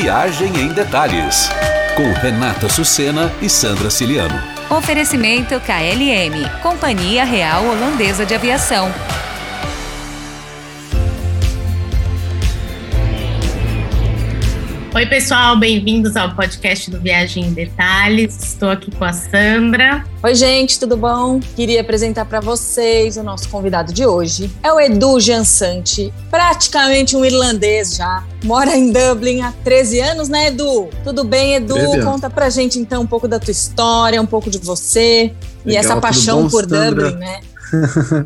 [0.00, 1.50] Viagem em Detalhes,
[1.96, 4.40] com Renata Sucena e Sandra Ciliano.
[4.70, 8.94] Oferecimento KLM, Companhia Real Holandesa de Aviação.
[14.98, 18.36] Oi, pessoal, bem-vindos ao podcast do Viagem em Detalhes.
[18.42, 20.04] Estou aqui com a Sandra.
[20.20, 21.38] Oi, gente, tudo bom?
[21.54, 24.50] Queria apresentar para vocês o nosso convidado de hoje.
[24.60, 28.24] É o Edu Jansante, praticamente um irlandês já.
[28.42, 30.88] Mora em Dublin há 13 anos, né, Edu?
[31.04, 31.76] Tudo bem, Edu?
[32.02, 35.76] Conta pra gente então um pouco da tua história, um pouco de você Legal, e
[35.76, 37.12] essa paixão bom, por Sandra?
[37.12, 37.40] Dublin, né?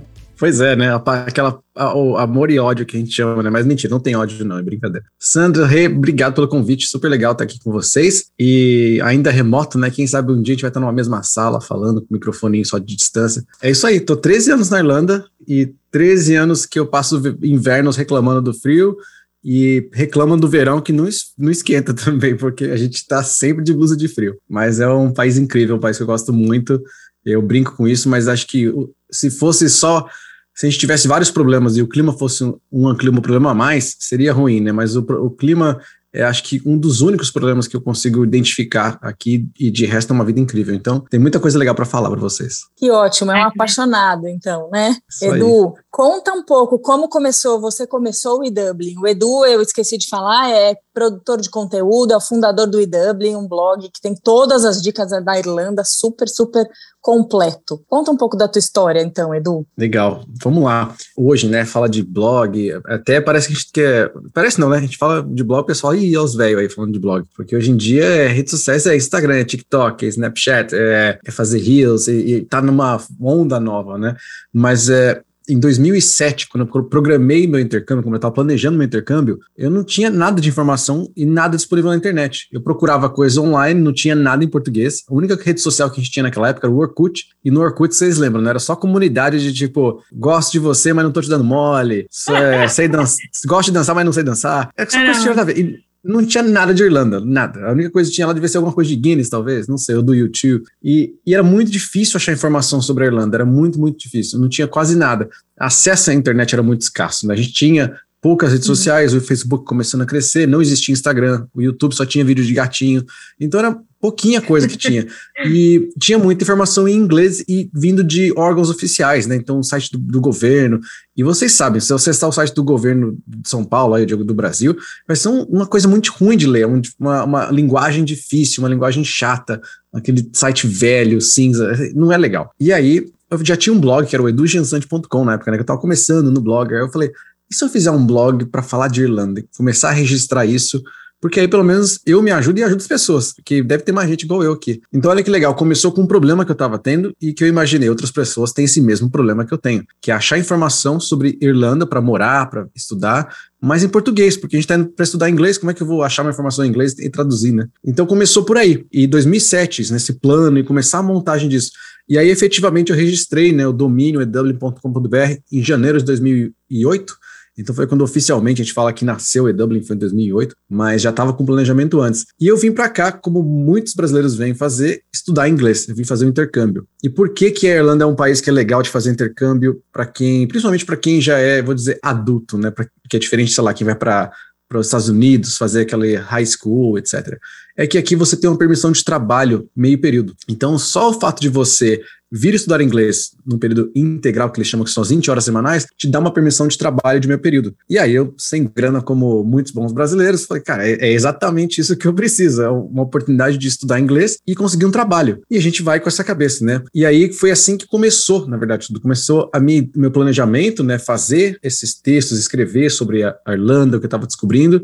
[0.42, 0.92] Pois é, né?
[0.92, 3.48] Aquela a, o amor e ódio que a gente chama, né?
[3.48, 5.06] Mas mentira, não tem ódio, não, é brincadeira.
[5.16, 8.24] Sandra, Rê, obrigado pelo convite, super legal estar aqui com vocês.
[8.36, 9.88] E ainda remoto, né?
[9.88, 12.64] Quem sabe um dia a gente vai estar numa mesma sala falando com o microfone
[12.64, 13.44] só de distância.
[13.62, 17.94] É isso aí, tô 13 anos na Irlanda e 13 anos que eu passo invernos
[17.96, 18.96] reclamando do frio
[19.44, 23.72] e reclamam do verão que não, não esquenta também, porque a gente está sempre de
[23.72, 24.36] blusa de frio.
[24.50, 26.82] Mas é um país incrível, um país que eu gosto muito.
[27.24, 28.74] Eu brinco com isso, mas acho que
[29.08, 30.08] se fosse só
[30.54, 33.50] se a gente tivesse vários problemas e o clima fosse um, um clima um problema
[33.50, 34.72] a mais, seria ruim, né?
[34.72, 35.80] Mas o, o clima
[36.12, 40.12] é acho que um dos únicos problemas que eu consigo identificar aqui e de resto
[40.12, 40.74] é uma vida incrível.
[40.74, 42.60] Então, tem muita coisa legal para falar para vocês.
[42.76, 44.96] Que ótimo, é um apaixonado, então, né?
[45.08, 45.82] Isso Edu, aí.
[45.90, 47.60] conta um pouco como começou.
[47.60, 48.94] Você começou o eDublin.
[48.98, 53.34] O Edu, eu esqueci de falar, é produtor de conteúdo, é o fundador do eDublin,
[53.34, 56.68] um blog que tem todas as dicas da Irlanda, super, super
[57.02, 57.82] completo.
[57.88, 59.66] Conta um pouco da tua história, então, Edu.
[59.76, 60.94] Legal, vamos lá.
[61.16, 64.12] Hoje, né, fala de blog, até parece que a gente quer.
[64.32, 64.78] Parece não, né?
[64.78, 67.24] A gente fala de blog, o pessoal, e os velhos aí falando de blog.
[67.34, 71.30] Porque hoje em dia, é, rede social é Instagram, é TikTok, é Snapchat, é, é
[71.30, 74.16] fazer Reels, e, e tá numa onda nova, né?
[74.52, 79.38] Mas é em 2007, quando eu programei meu intercâmbio, quando eu estava planejando meu intercâmbio,
[79.56, 82.48] eu não tinha nada de informação e nada disponível na internet.
[82.52, 85.02] Eu procurava coisa online, não tinha nada em português.
[85.08, 87.26] A única rede social que a gente tinha naquela época era o Orkut.
[87.44, 91.04] E no Orkut, vocês lembram, não era só comunidade de tipo, gosto de você, mas
[91.04, 92.06] não tô te dando mole.
[92.30, 94.70] É, sei dançar, gosto de dançar, mas não sei dançar.
[94.76, 97.66] É só coisa que tinha a ver não tinha nada de Irlanda, nada.
[97.66, 99.94] A única coisa que tinha lá devia ser alguma coisa de Guinness, talvez, não sei,
[99.94, 100.64] ou do YouTube.
[100.82, 104.38] E, e, era muito difícil achar informação sobre a Irlanda, era muito, muito difícil.
[104.38, 105.30] Não tinha quase nada.
[105.56, 107.34] Acesso à internet era muito escasso, né?
[107.34, 108.74] A gente tinha poucas redes uhum.
[108.76, 112.54] sociais, o Facebook começando a crescer, não existia Instagram, o YouTube só tinha vídeo de
[112.54, 113.04] gatinho.
[113.38, 115.06] Então era pouquinha coisa que tinha.
[115.44, 119.34] E tinha muita informação em inglês e vindo de órgãos oficiais, né?
[119.34, 120.78] Então, o site do, do governo.
[121.16, 124.34] E vocês sabem, se você acessar o site do governo de São Paulo, aí, do
[124.34, 126.64] Brasil, vai ser um, uma coisa muito ruim de ler,
[127.00, 129.60] uma, uma linguagem difícil, uma linguagem chata,
[129.92, 132.54] aquele site velho, cinza, não é legal.
[132.60, 135.56] E aí, eu já tinha um blog que era o edujansante.com na época, né?
[135.56, 136.72] Que eu tava começando no blog.
[136.72, 137.10] Aí eu falei,
[137.52, 139.44] e se eu fizer um blog para falar de Irlanda?
[139.54, 140.82] Começar a registrar isso
[141.22, 144.08] porque aí pelo menos eu me ajudo e ajudo as pessoas, porque deve ter mais
[144.08, 144.82] gente igual eu aqui.
[144.92, 147.48] Então olha que legal, começou com um problema que eu estava tendo e que eu
[147.48, 151.38] imaginei outras pessoas têm esse mesmo problema que eu tenho, que é achar informação sobre
[151.40, 155.30] Irlanda para morar, para estudar, mas em português, porque a gente está indo para estudar
[155.30, 157.68] inglês, como é que eu vou achar uma informação em inglês e traduzir, né?
[157.84, 161.70] Então começou por aí, e 2007, nesse plano e começar a montagem disso.
[162.08, 167.21] E aí efetivamente eu registrei, né, o domínio edublin.com.br em janeiro de 2008
[167.56, 171.02] então foi quando oficialmente a gente fala que nasceu e Dublin foi em 2008, mas
[171.02, 172.26] já estava com planejamento antes.
[172.40, 175.88] E eu vim para cá, como muitos brasileiros vêm fazer, estudar inglês.
[175.88, 176.86] Eu vim fazer um intercâmbio.
[177.02, 179.82] E por que que a Irlanda é um país que é legal de fazer intercâmbio
[179.92, 182.70] para quem, principalmente para quem já é, vou dizer, adulto, né?
[182.70, 184.32] Pra, que é diferente, sei lá, quem vai para
[184.72, 187.38] para os Estados Unidos, fazer aquela high school, etc.
[187.76, 190.34] É que aqui você tem uma permissão de trabalho meio período.
[190.48, 192.00] Então, só o fato de você
[192.32, 195.86] vir estudar inglês num período integral, que eles chamam que são as 20 horas semanais,
[195.98, 197.74] te dá uma permissão de trabalho de meio período.
[197.90, 201.96] E aí eu, sem grana, como muitos bons brasileiros, falei, cara, é, é exatamente isso
[201.96, 205.42] que eu preciso, é uma oportunidade de estudar inglês e conseguir um trabalho.
[205.50, 206.82] E a gente vai com essa cabeça, né?
[206.94, 210.98] E aí foi assim que começou, na verdade, tudo começou a mim, meu planejamento, né,
[210.98, 214.82] fazer esses textos, escrever sobre a Irlanda, o que eu estava descobrindo.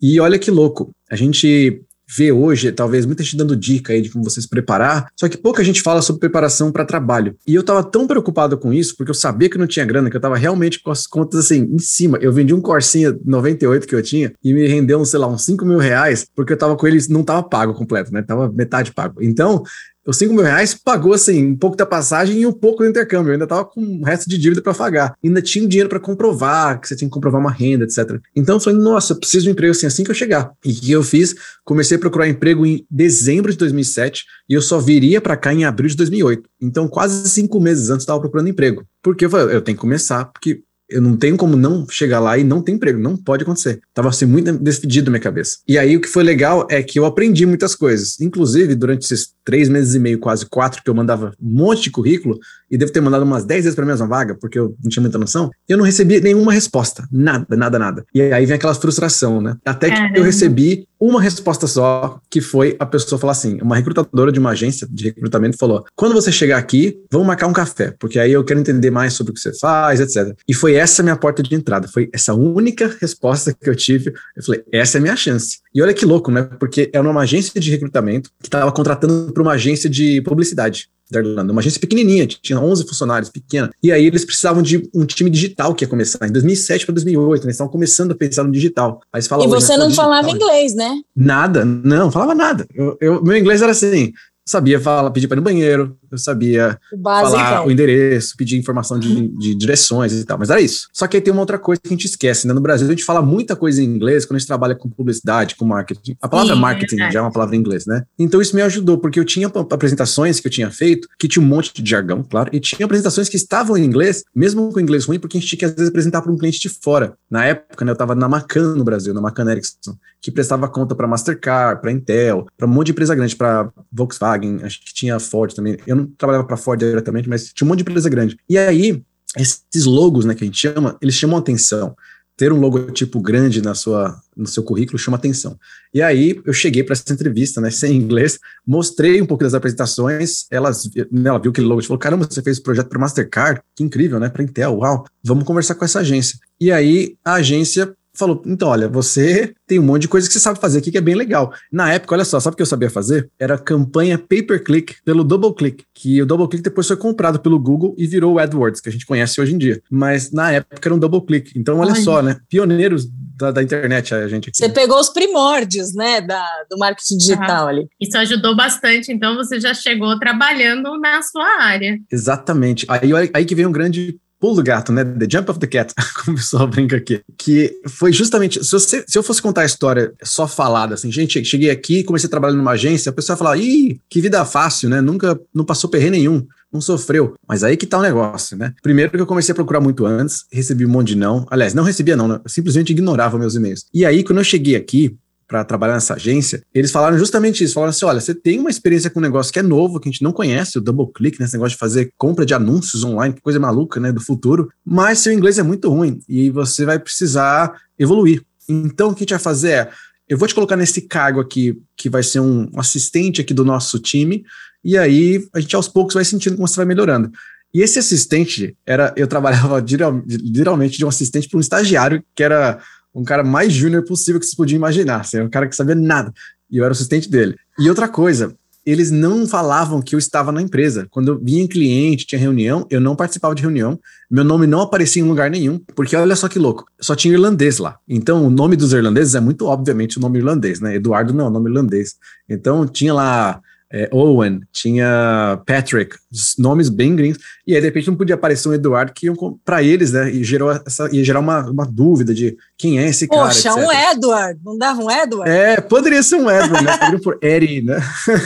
[0.00, 4.10] E olha que louco, a gente vê hoje, talvez muita gente dando dica aí de
[4.10, 7.36] como você se preparar, só que pouca gente fala sobre preparação para trabalho.
[7.46, 10.16] E eu tava tão preocupado com isso, porque eu sabia que não tinha grana, que
[10.16, 12.18] eu tava realmente com as contas assim, em cima.
[12.20, 15.64] Eu vendi um Corsinha 98 que eu tinha e me rendeu, sei lá, uns 5
[15.64, 18.22] mil reais, porque eu tava com ele, não tava pago completo, né?
[18.22, 19.22] Tava metade pago.
[19.22, 19.62] Então,
[20.08, 23.28] os 5 mil reais pagou assim, um pouco da passagem e um pouco do intercâmbio.
[23.28, 25.14] Eu ainda estava com um resto de dívida para pagar.
[25.22, 28.18] Ainda tinha dinheiro para comprovar, que você tinha que comprovar uma renda, etc.
[28.34, 30.50] Então eu falei, nossa, eu preciso de um emprego assim, assim que eu chegar.
[30.64, 31.34] E o que eu fiz?
[31.62, 35.66] Comecei a procurar emprego em dezembro de 2007 e eu só viria para cá em
[35.66, 36.48] abril de 2008.
[36.58, 38.86] Então, quase cinco meses antes, eu estava procurando emprego.
[39.02, 42.38] Porque eu falei, eu tenho que começar, porque eu não tenho como não chegar lá
[42.38, 43.80] e não ter emprego, não pode acontecer.
[43.92, 45.58] Tava assim muito decidido na minha cabeça.
[45.68, 49.32] E aí o que foi legal é que eu aprendi muitas coisas, inclusive durante esses
[49.44, 52.38] três meses e meio, quase quatro, que eu mandava um monte de currículo
[52.70, 55.02] e devo ter mandado umas dez vezes para a mesma vaga, porque eu não tinha
[55.02, 58.04] muita noção, eu não recebi nenhuma resposta, nada, nada, nada.
[58.14, 59.56] E aí vem aquela frustração, né?
[59.64, 64.32] Até que eu recebi uma resposta só, que foi a pessoa falar assim, uma recrutadora
[64.32, 68.18] de uma agência de recrutamento falou: "Quando você chegar aqui, vamos marcar um café, porque
[68.18, 70.36] aí eu quero entender mais sobre o que você faz, etc".
[70.46, 74.12] E foi essa minha porta de entrada, foi essa única resposta que eu tive.
[74.36, 75.58] Eu falei: "Essa é a minha chance".
[75.74, 76.42] E olha que louco, né?
[76.58, 81.20] Porque era uma agência de recrutamento que estava contratando para uma agência de publicidade da
[81.20, 83.70] Irlanda, uma agência pequenininha, tinha 11 funcionários, pequena.
[83.82, 87.40] E aí eles precisavam de um time digital que ia começar em 2007 para 2008,
[87.40, 87.46] né?
[87.46, 89.00] eles estavam começando a pensar no digital.
[89.12, 91.00] Aí você fala, e você não falava inglês, né?
[91.14, 92.66] Nada, não, falava nada.
[92.74, 94.12] Eu, eu, meu inglês era assim,
[94.48, 97.66] sabia falar, pedir para ir no banheiro, eu sabia o falar então.
[97.66, 100.88] o endereço, pedir informação de, de, direções e tal, mas era isso.
[100.92, 102.52] Só que aí tem uma outra coisa que a gente esquece, né?
[102.52, 105.56] No Brasil a gente fala muita coisa em inglês quando a gente trabalha com publicidade,
[105.56, 106.16] com marketing.
[106.20, 108.04] A palavra Sim, marketing é já é uma palavra em inglês, né?
[108.18, 111.46] Então isso me ajudou, porque eu tinha apresentações que eu tinha feito, que tinha um
[111.46, 115.18] monte de jargão, claro, e tinha apresentações que estavam em inglês, mesmo com inglês ruim,
[115.18, 117.14] porque a gente tinha que às vezes apresentar para um cliente de fora.
[117.30, 120.94] Na época, né, eu estava na Macan no Brasil, na Macan Ericsson, que prestava conta
[120.94, 125.18] para Mastercard, para Intel, para um monte de empresa grande, para Volkswagen, acho que tinha
[125.18, 125.76] Ford também.
[125.86, 128.36] Eu não trabalhava para Ford diretamente, mas tinha um monte de empresa grande.
[128.48, 129.02] E aí,
[129.36, 131.94] esses logos, né, que a gente chama, eles chamam atenção.
[132.36, 135.58] Ter um logotipo grande na sua, no seu currículo chama atenção.
[135.92, 140.46] E aí eu cheguei para essa entrevista, né, sem inglês, mostrei um pouco das apresentações,
[140.48, 140.88] elas,
[141.24, 144.28] ela viu aquele logo e falou: "Caramba, você fez projeto para Mastercard, que incrível, né,
[144.28, 146.38] para Intel, uau, vamos conversar com essa agência".
[146.60, 150.40] E aí a agência falou: então, olha, você tem um monte de coisa que você
[150.40, 151.52] sabe fazer aqui que é bem legal.
[151.72, 153.30] Na época, olha só, sabe o que eu sabia fazer?
[153.38, 158.34] Era campanha pay-per-click pelo DoubleClick, que o DoubleClick depois foi comprado pelo Google e virou
[158.34, 159.80] o AdWords, que a gente conhece hoje em dia.
[159.90, 161.52] Mas na época era um DoubleClick.
[161.56, 162.02] Então, olha Ai.
[162.02, 162.38] só, né?
[162.48, 164.58] Pioneiros da, da, internet, a gente aqui.
[164.58, 167.88] Você pegou os primórdios, né, da, do marketing digital ah, ali.
[168.00, 171.96] Isso ajudou bastante, então você já chegou trabalhando na sua área.
[172.10, 172.84] Exatamente.
[172.88, 175.04] Aí, aí que vem um grande pulo do gato, né?
[175.04, 175.94] The Jump of the Cat,
[176.24, 177.20] como o pessoal brinca aqui.
[177.36, 178.64] Que foi justamente.
[178.64, 182.26] Se, você, se eu fosse contar a história só falada, assim, gente, cheguei aqui, comecei
[182.26, 185.00] a trabalhar numa agência, a pessoa ia falar, ih, que vida fácil, né?
[185.00, 186.46] Nunca, não passou perrengue nenhum.
[186.70, 187.34] Não sofreu.
[187.48, 188.74] Mas aí que tá o negócio, né?
[188.82, 191.46] Primeiro que eu comecei a procurar muito antes, recebi um monte de não.
[191.50, 192.40] Aliás, não recebia não, né?
[192.46, 193.86] Simplesmente ignorava meus e-mails.
[193.92, 195.16] E aí, quando eu cheguei aqui,
[195.48, 197.74] para trabalhar nessa agência, eles falaram justamente isso.
[197.74, 200.12] Falaram assim: olha, você tem uma experiência com um negócio que é novo, que a
[200.12, 203.34] gente não conhece, o double click, né, esse negócio de fazer compra de anúncios online,
[203.40, 207.80] coisa maluca, né, do futuro, mas seu inglês é muito ruim e você vai precisar
[207.98, 208.42] evoluir.
[208.68, 209.90] Então, o que a gente vai fazer é.
[210.28, 213.98] Eu vou te colocar nesse cargo aqui, que vai ser um assistente aqui do nosso
[213.98, 214.44] time,
[214.84, 217.32] e aí a gente aos poucos vai sentindo como você vai melhorando.
[217.72, 219.80] E esse assistente era, eu trabalhava
[220.26, 222.78] literalmente de um assistente para um estagiário que era
[223.18, 225.20] um cara mais júnior possível que você podia imaginar.
[225.20, 226.32] Assim, um cara que sabia nada.
[226.70, 227.56] E eu era o assistente dele.
[227.78, 228.54] E outra coisa,
[228.86, 231.06] eles não falavam que eu estava na empresa.
[231.10, 233.98] Quando eu vinha cliente, tinha reunião, eu não participava de reunião,
[234.30, 237.78] meu nome não aparecia em lugar nenhum, porque olha só que louco, só tinha irlandês
[237.78, 237.98] lá.
[238.08, 240.94] Então, o nome dos irlandeses é muito obviamente o nome irlandês, né?
[240.94, 242.14] Eduardo não é o nome irlandês.
[242.48, 243.60] Então, tinha lá
[243.92, 246.16] é, Owen, tinha Patrick,
[246.58, 249.28] nomes bem gringos, e aí de repente não podia aparecer um Eduardo que
[249.64, 253.26] para eles, né, e gerou essa, ia gerar uma, uma dúvida de quem é esse
[253.26, 253.76] Poxa, cara.
[253.76, 255.50] Poxa, um Edward, não dava um Edward?
[255.50, 257.98] É, poderia ser um Edward, né, poderia por Eri, né,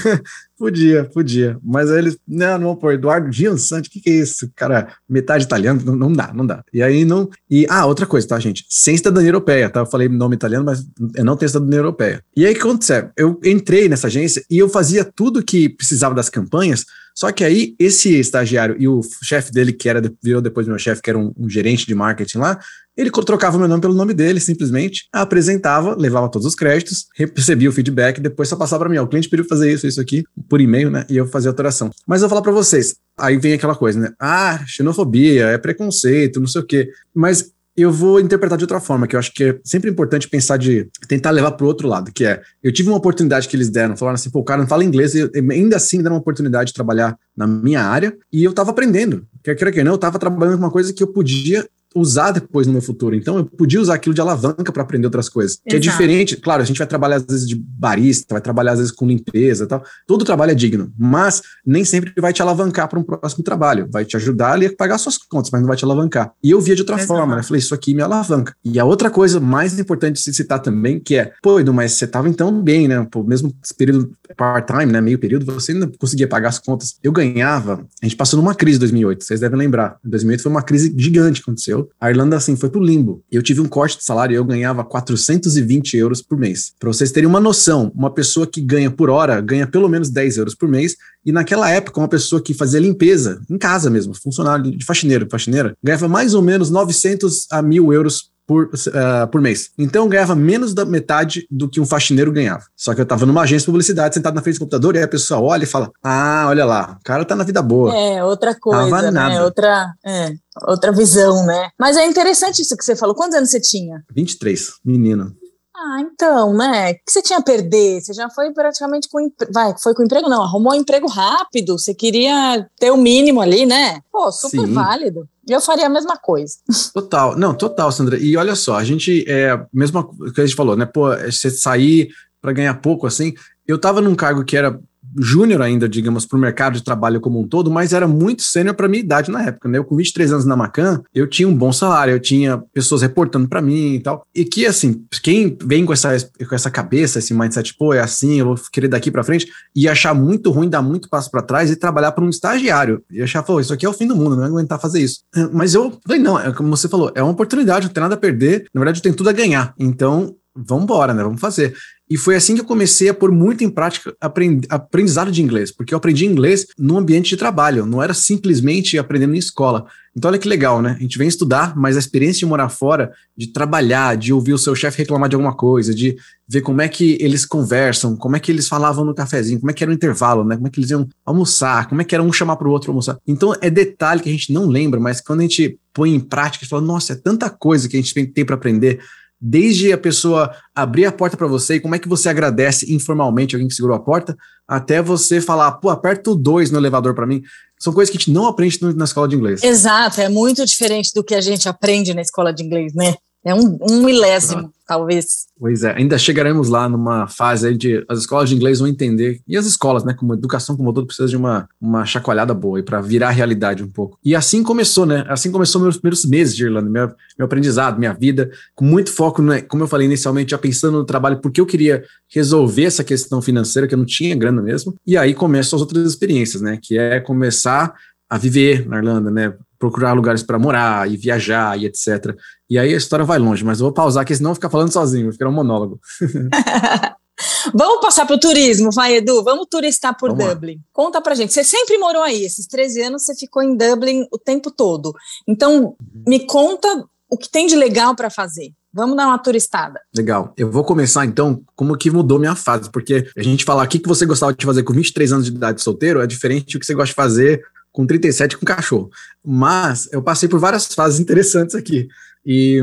[0.63, 1.59] Podia, podia.
[1.61, 4.49] Mas aí eles, não, não pôr Eduardo Giansanti, o que, que é isso?
[4.55, 6.63] Cara, metade italiano, não, não, dá, não dá.
[6.73, 7.29] E aí não.
[7.51, 8.65] E, ah, outra coisa, tá, gente?
[8.69, 9.81] Sem cidadania europeia, tá?
[9.81, 12.23] Eu falei nome italiano, mas eu não tenho cidadania europeia.
[12.37, 13.11] E aí o que aconteceu?
[13.17, 17.75] Eu entrei nessa agência e eu fazia tudo que precisava das campanhas, só que aí
[17.79, 21.33] esse estagiário e o chefe dele, que era virou depois meu chefe, que era um,
[21.37, 22.59] um gerente de marketing lá,
[22.97, 27.73] ele trocava meu nome pelo nome dele, simplesmente, apresentava, levava todos os créditos, recebia o
[27.73, 28.99] feedback, depois só passava para mim.
[28.99, 31.07] Ó, o cliente pediu fazer isso, isso aqui, por e-mail, né?
[31.09, 31.91] E eu fazia alteração.
[32.07, 34.13] Mas eu vou falar para vocês, aí vem aquela coisa, né?
[34.21, 36.91] Ah, xenofobia, é preconceito, não sei o quê.
[37.15, 40.59] Mas eu vou interpretar de outra forma, que eu acho que é sempre importante pensar
[40.59, 43.71] de tentar levar para o outro lado, que é, eu tive uma oportunidade que eles
[43.71, 46.69] deram, falaram assim, pô, o cara não fala inglês, e ainda assim deram uma oportunidade
[46.69, 49.27] de trabalhar na minha área, e eu estava aprendendo.
[49.43, 52.67] Quer queira que não, eu estava trabalhando com uma coisa que eu podia usar depois
[52.67, 53.15] no meu futuro.
[53.15, 55.53] Então, eu podia usar aquilo de alavanca para aprender outras coisas.
[55.53, 55.69] Exato.
[55.69, 56.37] Que é diferente.
[56.37, 59.65] Claro, a gente vai trabalhar às vezes de barista, vai trabalhar às vezes com limpeza
[59.65, 59.83] e tal.
[60.07, 63.89] Todo trabalho é digno, mas nem sempre vai te alavancar para um próximo trabalho.
[63.91, 66.33] Vai te ajudar ali a pagar suas contas, mas não vai te alavancar.
[66.43, 67.09] E eu via de outra Exato.
[67.09, 67.43] forma, né?
[67.43, 68.55] Falei, isso aqui me alavanca.
[68.65, 71.93] E a outra coisa mais importante de se citar também, que é, pô, Edu, mas
[71.93, 73.07] você tava então bem, né?
[73.11, 75.01] Pô, mesmo esse período part-time, né?
[75.01, 76.97] Meio período, você ainda conseguia pagar as contas.
[77.03, 79.99] Eu ganhava, a gente passou numa crise em 2008, vocês devem lembrar.
[80.05, 81.91] Em 2008 foi uma crise gigante que aconteceu entendeu?
[82.01, 83.23] A Irlanda, assim, foi pro limbo.
[83.31, 86.73] Eu tive um corte de salário e eu ganhava 420 euros por mês.
[86.79, 90.39] Pra vocês terem uma noção, uma pessoa que ganha por hora ganha pelo menos 10
[90.39, 90.97] euros por mês.
[91.25, 95.77] E naquela época, uma pessoa que fazia limpeza em casa mesmo, funcionário de faxineiro, faxineira,
[95.83, 99.71] ganhava mais ou menos 900 a 1000 euros por, uh, por mês.
[99.79, 102.65] Então eu ganhava menos da metade do que um faxineiro ganhava.
[102.77, 105.05] Só que eu tava numa agência de publicidade, sentado na frente do computador, e aí
[105.05, 107.97] a pessoa olha e fala: Ah, olha lá, o cara tá na vida boa.
[107.97, 109.11] É, outra coisa, Tava né?
[109.11, 109.45] nada.
[109.45, 110.35] Outra, é,
[110.69, 111.71] outra visão, né?
[111.79, 113.15] Mas é interessante isso que você falou.
[113.15, 114.05] Quantos anos você tinha?
[114.15, 115.35] 23, menino.
[115.85, 116.93] Ah, então, né?
[116.93, 118.01] O que você tinha a perder?
[118.01, 119.19] Você já foi praticamente com.
[119.21, 120.29] empre- Vai, foi com emprego?
[120.29, 121.77] Não, arrumou um emprego rápido.
[121.77, 124.01] Você queria ter o mínimo ali, né?
[124.13, 124.73] Pô, super Sim.
[124.73, 125.29] válido.
[125.49, 126.55] Eu faria a mesma coisa.
[126.95, 128.17] Total, não, total, Sandra.
[128.17, 130.87] E olha só, a gente, é, mesmo que a gente falou, né?
[130.87, 132.11] Pô, você sair
[132.41, 133.35] para ganhar pouco assim.
[133.67, 134.79] Eu tava num cargo que era
[135.19, 138.75] júnior ainda, digamos, para o mercado de trabalho como um todo, mas era muito sênior
[138.75, 139.79] para minha idade na época, né?
[139.79, 143.49] Eu com 23 anos na Macan, eu tinha um bom salário, eu tinha pessoas reportando
[143.49, 144.27] para mim e tal.
[144.35, 146.13] E que assim, quem vem com essa
[146.49, 149.93] com essa cabeça, esse mindset, pô, é assim, eu vou querer daqui para frente, ia
[149.93, 153.03] achar muito ruim dar muito passo para trás e trabalhar para um estagiário.
[153.11, 155.21] E achar, pô, isso aqui é o fim do mundo, não vai aguentar fazer isso.
[155.53, 158.19] Mas eu falei, não, é como você falou, é uma oportunidade, não tem nada a
[158.19, 158.67] perder.
[158.75, 159.75] Na verdade, eu tenho tudo a ganhar.
[159.79, 161.23] Então, vamos embora, né?
[161.23, 161.75] Vamos fazer.
[162.13, 165.71] E foi assim que eu comecei a pôr muito em prática aprend- aprendizado de inglês,
[165.73, 169.87] porque eu aprendi inglês no ambiente de trabalho, não era simplesmente aprendendo em escola.
[170.15, 170.95] Então, olha que legal, né?
[170.99, 174.59] A gente vem estudar, mas a experiência de morar fora, de trabalhar, de ouvir o
[174.59, 176.15] seu chefe reclamar de alguma coisa, de
[176.47, 179.75] ver como é que eles conversam, como é que eles falavam no cafezinho, como é
[179.75, 180.57] que era o intervalo, né?
[180.57, 182.91] Como é que eles iam almoçar, como é que era um chamar para o outro
[182.91, 183.17] almoçar.
[183.27, 186.63] Então, é detalhe que a gente não lembra, mas quando a gente põe em prática,
[186.63, 189.01] gente fala, nossa, é tanta coisa que a gente tem para aprender
[189.45, 193.57] desde a pessoa abrir a porta para você e como é que você agradece informalmente
[193.57, 194.37] alguém que segurou a porta,
[194.69, 197.43] até você falar, pô, aperta o 2 no elevador para mim.
[197.77, 199.65] São coisas que a gente não aprende na escola de inglês.
[199.65, 203.17] Exato, é muito diferente do que a gente aprende na escola de inglês, né?
[203.45, 205.47] É um, um milésimo, talvez.
[205.59, 209.41] Pois é, ainda chegaremos lá numa fase aí de as escolas de inglês vão entender,
[209.49, 212.83] e as escolas, né, como educação como todo, precisa de uma, uma chacoalhada boa e
[212.83, 214.17] para virar a realidade um pouco.
[214.25, 215.25] E assim começou, né?
[215.29, 219.43] Assim começou meus primeiros meses de Irlanda, meu, meu aprendizado, minha vida, com muito foco,
[219.43, 223.43] né, como eu falei inicialmente, já pensando no trabalho, porque eu queria resolver essa questão
[223.43, 224.95] financeira, que eu não tinha grana mesmo.
[225.05, 226.79] E aí começam as outras experiências, né?
[226.81, 227.93] Que é começar
[228.31, 229.53] a viver na Irlanda, né?
[229.83, 232.37] Procurar lugares para morar e viajar e etc.
[232.71, 234.71] E aí a história vai longe, mas eu vou pausar, porque senão eu vou ficar
[234.71, 235.99] falando sozinho, vai ficar um monólogo.
[237.75, 239.43] Vamos passar para o turismo, vai, Edu.
[239.43, 240.55] Vamos turistar por Vamos lá.
[240.55, 240.79] Dublin.
[240.93, 241.53] Conta pra gente.
[241.53, 245.13] Você sempre morou aí, esses 13 anos você ficou em Dublin o tempo todo.
[245.49, 246.87] Então, me conta
[247.29, 248.73] o que tem de legal para fazer.
[248.95, 249.99] Vamos dar uma turistada.
[250.15, 250.53] Legal.
[250.57, 253.99] Eu vou começar então como que mudou minha fase, porque a gente falar o que
[253.99, 256.87] que você gostava de fazer com 23 anos de idade solteiro é diferente do que
[256.87, 259.11] você gosta de fazer com 37 com cachorro.
[259.45, 262.09] Mas eu passei por várias fases interessantes aqui.
[262.45, 262.83] E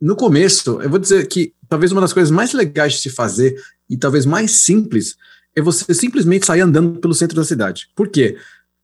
[0.00, 3.60] no começo, eu vou dizer que talvez uma das coisas mais legais de se fazer
[3.88, 5.16] e talvez mais simples
[5.56, 7.88] é você simplesmente sair andando pelo centro da cidade.
[7.94, 8.36] Por quê?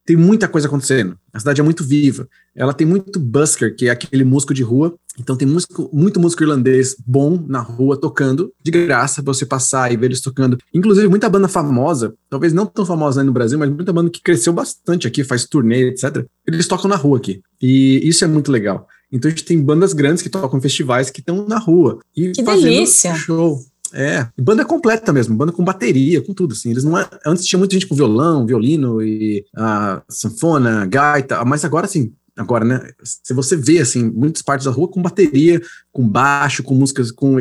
[0.05, 1.17] Tem muita coisa acontecendo.
[1.33, 2.27] A cidade é muito viva.
[2.55, 4.95] Ela tem muito busker, que é aquele músico de rua.
[5.19, 9.93] Então tem músico, muito músico irlandês bom na rua tocando, de graça, pra você passar
[9.93, 10.59] e ver eles tocando.
[10.73, 14.23] Inclusive, muita banda famosa, talvez não tão famosa aí no Brasil, mas muita banda que
[14.23, 16.25] cresceu bastante aqui, faz turnê, etc.
[16.47, 17.41] Eles tocam na rua aqui.
[17.61, 18.89] E isso é muito legal.
[19.13, 21.99] Então a gente tem bandas grandes que tocam em festivais que estão na rua.
[22.17, 23.15] E Que fazendo delícia!
[23.15, 23.61] Show.
[23.93, 26.71] É, banda completa mesmo, banda com bateria, com tudo, assim.
[26.71, 31.65] Eles não é, antes tinha muita gente com violão, violino e a sanfona, gaita, mas
[31.65, 32.91] agora assim, agora, né?
[33.03, 35.61] Se você vê assim, muitas partes da rua com bateria,
[35.93, 37.39] com baixo, com músicas, com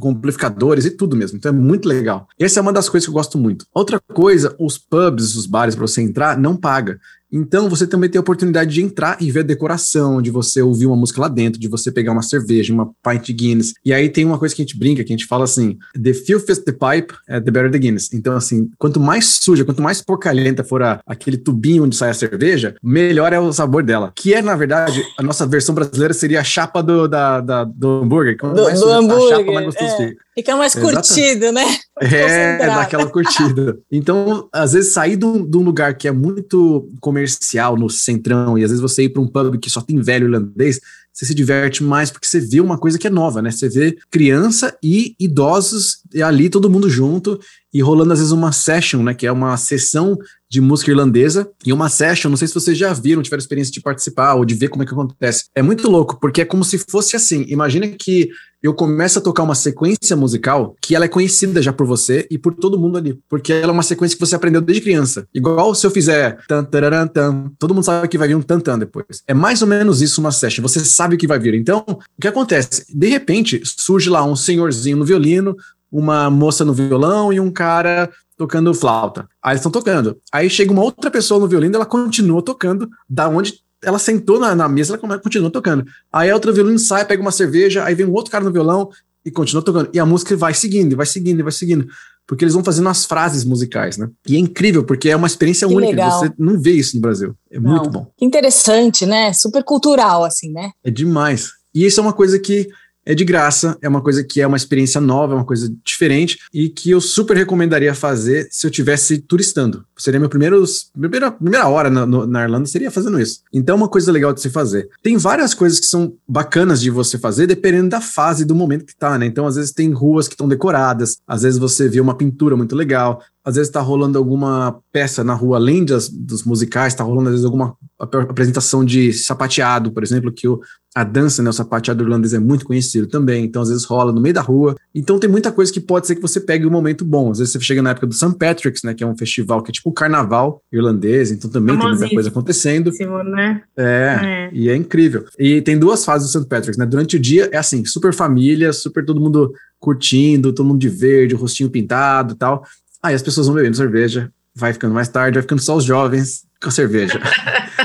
[0.00, 1.38] com amplificadores e tudo mesmo.
[1.38, 2.26] Então é muito legal.
[2.38, 3.64] Essa é uma das coisas que eu gosto muito.
[3.72, 6.98] Outra coisa, os pubs, os bares para você entrar não paga.
[7.32, 10.86] Então você também tem a oportunidade de entrar e ver a decoração, de você ouvir
[10.86, 13.72] uma música lá dentro, de você pegar uma cerveja, uma pint de Guinness.
[13.84, 16.14] E aí tem uma coisa que a gente brinca, que a gente fala assim: the
[16.14, 18.12] filthiest the pipe, eh, the better the Guinness.
[18.12, 22.14] Então assim, quanto mais suja, quanto mais porcalhenta for a- aquele tubinho onde sai a
[22.14, 24.12] cerveja, melhor é o sabor dela.
[24.14, 28.02] Que é na verdade a nossa versão brasileira seria a chapa do, da, da- do
[28.02, 28.36] hambúrguer.
[28.38, 29.96] Quanto Do- mais do suja a hambúrguer, chapa, mais gostoso é.
[30.08, 30.22] fica.
[30.38, 31.08] Fica mais Exatamente.
[31.08, 31.64] curtido, né?
[32.00, 33.76] É, daquela curtida.
[33.90, 38.56] Então, às vezes, sair de um, de um lugar que é muito comercial, no centrão,
[38.56, 40.78] e às vezes você ir para um pub que só tem velho irlandês,
[41.12, 43.50] você se diverte mais porque você vê uma coisa que é nova, né?
[43.50, 47.40] Você vê criança e idosos e ali todo mundo junto
[47.74, 49.14] e rolando às vezes uma session, né?
[49.14, 50.16] Que é uma sessão
[50.50, 52.30] de música irlandesa e uma session.
[52.30, 54.86] Não sei se vocês já viram, tiveram experiência de participar ou de ver como é
[54.86, 55.44] que acontece.
[55.54, 57.44] É muito louco, porque é como se fosse assim.
[57.48, 58.30] Imagina que
[58.62, 62.36] eu começo a tocar uma sequência musical que ela é conhecida já por você e
[62.36, 65.28] por todo mundo ali, porque ela é uma sequência que você aprendeu desde criança.
[65.32, 68.58] Igual se eu fizer tan, tararam, tan, todo mundo sabe que vai vir um tan,
[68.58, 69.22] tan depois.
[69.28, 71.54] É mais ou menos isso uma session, você sabe o que vai vir.
[71.54, 72.84] Então, o que acontece?
[72.92, 75.56] De repente, surge lá um senhorzinho no violino,
[75.90, 79.28] uma moça no violão e um cara tocando flauta.
[79.42, 80.16] Aí eles estão tocando.
[80.32, 84.54] Aí chega uma outra pessoa no violino, ela continua tocando da onde ela sentou na,
[84.54, 85.84] na mesa, ela continua tocando.
[86.12, 88.88] Aí a outra violino sai, pega uma cerveja, aí vem um outro cara no violão
[89.24, 89.90] e continua tocando.
[89.92, 91.86] E a música vai seguindo, vai seguindo, vai seguindo.
[92.26, 94.08] Porque eles vão fazendo as frases musicais, né?
[94.26, 95.92] E é incrível, porque é uma experiência que única.
[95.92, 96.20] Legal.
[96.20, 97.34] Você não vê isso no Brasil.
[97.50, 97.70] É não.
[97.70, 98.06] muito bom.
[98.20, 99.32] Interessante, né?
[99.32, 100.70] Super cultural, assim, né?
[100.84, 101.50] É demais.
[101.74, 102.68] E isso é uma coisa que
[103.08, 106.38] é de graça, é uma coisa que é uma experiência nova, é uma coisa diferente
[106.52, 109.82] e que eu super recomendaria fazer se eu tivesse turistando.
[109.96, 110.62] Seria meu primeiro,
[110.92, 113.40] primeira, primeira hora na, na Irlanda seria fazendo isso.
[113.50, 114.90] Então é uma coisa legal de se fazer.
[115.02, 118.94] Tem várias coisas que são bacanas de você fazer dependendo da fase do momento que
[118.94, 119.24] tá, né?
[119.24, 122.76] Então às vezes tem ruas que estão decoradas, às vezes você vê uma pintura muito
[122.76, 127.30] legal, às vezes está rolando alguma peça na rua, além das, dos musicais, está rolando
[127.30, 130.60] às vezes alguma apresentação de sapateado, por exemplo, que o,
[130.94, 134.20] a dança, né, o sapateado irlandês é muito conhecido também, então às vezes rola no
[134.20, 134.76] meio da rua.
[134.94, 137.30] Então tem muita coisa que pode ser que você pegue um momento bom.
[137.30, 138.34] Às vezes você chega na época do St.
[138.38, 141.88] Patrick's, né, que é um festival que é tipo o carnaval irlandês, então também tem
[141.88, 142.90] muita coisa acontecendo.
[143.24, 143.62] Né?
[143.78, 145.24] É, é, e é incrível.
[145.38, 146.46] E tem duas fases do St.
[146.46, 146.84] Patrick's, né?
[146.84, 151.34] Durante o dia é assim, super família, super todo mundo curtindo, todo mundo de verde,
[151.34, 152.62] o rostinho pintado e tal.
[153.02, 156.44] Aí as pessoas vão bebendo cerveja, vai ficando mais tarde, vai ficando só os jovens
[156.60, 157.20] com a cerveja.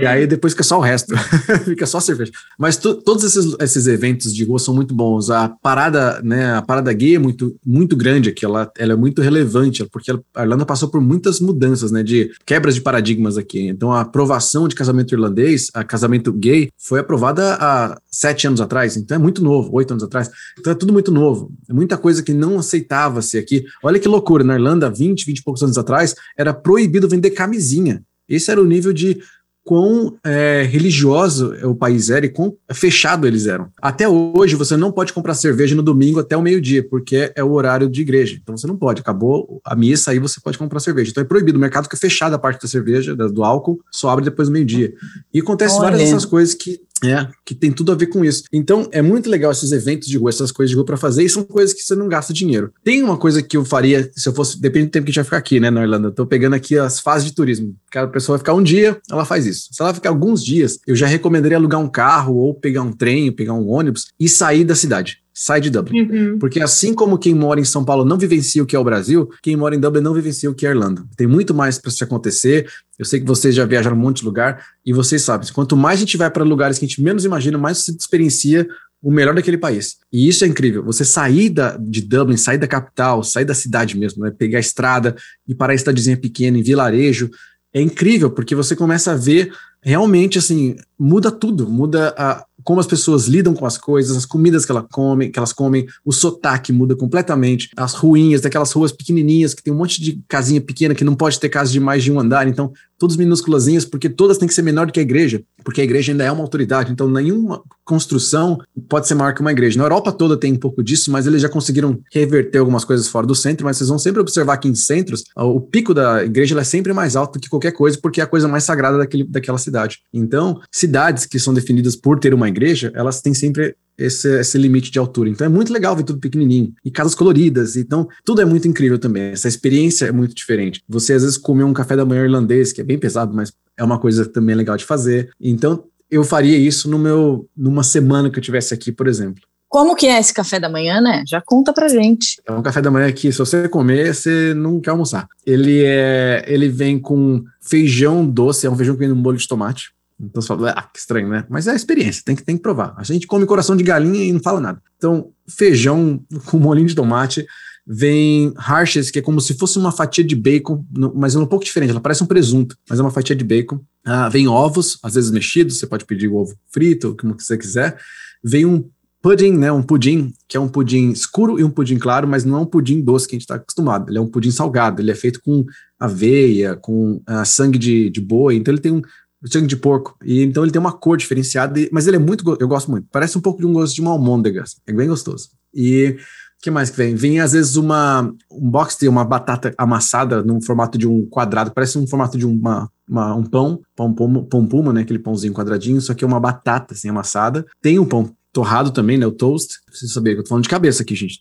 [0.00, 1.14] E aí depois fica só o resto,
[1.64, 2.32] fica só cerveja.
[2.58, 5.30] Mas todos esses, esses eventos de rua são muito bons.
[5.30, 9.20] A parada, né, a parada gay é muito, muito grande aqui, ela, ela é muito
[9.20, 13.68] relevante, porque a Irlanda passou por muitas mudanças, né, de quebras de paradigmas aqui.
[13.68, 18.96] Então a aprovação de casamento irlandês, a casamento gay, foi aprovada há sete anos atrás,
[18.96, 20.30] então é muito novo, oito anos atrás.
[20.58, 21.52] Então é tudo muito novo.
[21.68, 23.64] É muita coisa que não aceitava-se aqui.
[23.82, 28.02] Olha que loucura, na Irlanda, 20, 20 e poucos anos atrás, era proibido vender camisinha.
[28.28, 29.20] Esse era o nível de
[29.64, 33.68] quão é, religioso o país era e quão fechado eles eram.
[33.80, 37.52] Até hoje, você não pode comprar cerveja no domingo até o meio-dia, porque é o
[37.52, 38.38] horário de igreja.
[38.40, 39.00] Então você não pode.
[39.00, 41.10] Acabou a missa, aí você pode comprar cerveja.
[41.10, 41.56] Então é proibido.
[41.56, 44.92] O mercado fica fechado a parte da cerveja, do álcool, só abre depois do meio-dia.
[45.32, 45.84] E acontece Olha.
[45.84, 48.44] várias dessas coisas que é, que tem tudo a ver com isso.
[48.52, 51.28] Então, é muito legal esses eventos de rua, essas coisas de rua para fazer, e
[51.28, 52.72] são coisas que você não gasta dinheiro.
[52.82, 55.16] Tem uma coisa que eu faria, se eu fosse, depende do tempo que a gente
[55.16, 56.08] vai ficar aqui, né, na Irlanda.
[56.08, 57.74] Eu tô pegando aqui as fases de turismo.
[57.94, 59.68] A pessoa vai ficar um dia, ela faz isso.
[59.72, 63.32] Se ela ficar alguns dias, eu já recomendaria alugar um carro, ou pegar um trem,
[63.32, 66.02] pegar um ônibus e sair da cidade sai de Dublin.
[66.02, 66.38] Uhum.
[66.38, 69.28] Porque assim como quem mora em São Paulo não vivencia o que é o Brasil,
[69.42, 71.04] quem mora em Dublin não vivencia o que é a Irlanda.
[71.16, 72.70] Tem muito mais para isso acontecer.
[72.96, 75.98] Eu sei que vocês já viajaram um monte de lugar e vocês sabem, quanto mais
[75.98, 78.66] a gente vai para lugares que a gente menos imagina, mais se experiencia
[79.02, 79.96] o melhor daquele país.
[80.10, 80.82] E isso é incrível.
[80.84, 84.30] Você sair da, de Dublin, sair da capital, sair da cidade mesmo, né?
[84.30, 85.14] pegar a estrada
[85.46, 87.28] e parar em cidadezinha pequena, em vilarejo,
[87.74, 92.86] é incrível, porque você começa a ver realmente assim, muda tudo, muda a, como as
[92.86, 96.72] pessoas lidam com as coisas, as comidas que, ela come, que elas comem, o sotaque
[96.72, 101.04] muda completamente, as ruínas, daquelas ruas pequenininhas que tem um monte de casinha pequena que
[101.04, 104.48] não pode ter casa de mais de um andar, então todas minúsculazinhas, porque todas têm
[104.48, 107.08] que ser menor do que a igreja, porque a igreja ainda é uma autoridade, então
[107.08, 109.78] nenhuma construção pode ser maior que uma igreja.
[109.78, 113.26] Na Europa toda tem um pouco disso, mas eles já conseguiram reverter algumas coisas fora
[113.26, 116.64] do centro, mas vocês vão sempre observar que em centros, o pico da igreja é
[116.64, 119.58] sempre mais alto do que qualquer coisa, porque é a coisa mais sagrada daquele, daquela
[119.58, 119.98] cidade.
[120.12, 124.90] Então, cidades que são definidas por ter uma igreja, elas têm sempre esse, esse limite
[124.90, 125.28] de altura.
[125.30, 126.72] Então é muito legal ver tudo pequenininho.
[126.84, 127.76] E casas coloridas.
[127.76, 129.24] Então, tudo é muito incrível também.
[129.24, 130.82] Essa experiência é muito diferente.
[130.88, 133.84] Você às vezes comer um café da manhã irlandês, que é bem pesado, mas é
[133.84, 135.30] uma coisa também legal de fazer.
[135.40, 139.42] Então, eu faria isso no meu, numa semana que eu tivesse aqui, por exemplo.
[139.68, 141.24] Como que é esse café da manhã, né?
[141.26, 142.40] Já conta pra gente.
[142.46, 145.26] É um café da manhã que, se você comer, você não quer almoçar.
[145.44, 149.48] Ele é, ele vem com feijão doce, é um feijão que vem no molho de
[149.48, 149.92] tomate.
[150.20, 151.44] Então você fala, ah, que estranho, né?
[151.48, 152.94] Mas é a experiência, tem que, tem que provar.
[152.96, 154.80] A gente come coração de galinha e não fala nada.
[154.96, 157.46] Então, feijão com molinho de tomate,
[157.86, 161.64] vem harshes, que é como se fosse uma fatia de bacon, mas é um pouco
[161.64, 163.80] diferente, ela parece um presunto, mas é uma fatia de bacon.
[164.04, 167.98] Ah, vem ovos, às vezes mexidos, você pode pedir o ovo frito, como você quiser.
[168.42, 168.88] Vem um
[169.24, 172.58] pudding, né, um pudim, que é um pudim escuro e um pudim claro, mas não
[172.58, 174.10] é um pudim doce que a gente está acostumado.
[174.10, 175.64] Ele é um pudim salgado, ele é feito com
[175.98, 179.00] aveia, com uh, sangue de, de boi, então ele tem um,
[179.46, 180.16] sangue de porco.
[180.24, 183.06] E então ele tem uma cor diferenciada, mas ele é muito, eu gosto muito.
[183.10, 185.50] Parece um pouco de um gosto de uma almôndega, é bem gostoso.
[185.74, 186.16] E
[186.64, 187.14] que mais que vem?
[187.14, 191.70] Vem às vezes uma um box de uma batata amassada num formato de um quadrado,
[191.70, 195.02] parece um formato de uma, uma um pão, pão, pão, pão puma, né?
[195.02, 197.66] Aquele pãozinho quadradinho, só que é uma batata assim amassada.
[197.82, 199.26] Tem um pão torrado também, né?
[199.26, 199.80] O toast.
[199.84, 201.40] Preciso saber que eu tô falando de cabeça aqui, gente.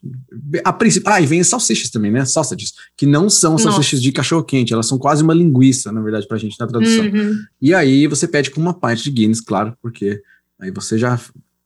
[0.66, 1.10] A princípio.
[1.10, 2.26] Ah, e vem as salsichas também, né?
[2.26, 6.38] Sausages, que não são salsichas de cachorro-quente, elas são quase uma linguiça, na verdade, pra
[6.38, 7.06] gente na tradução.
[7.06, 7.36] Uhum.
[7.62, 10.22] E aí você pede com uma pint de Guinness, claro, porque
[10.60, 11.20] aí você já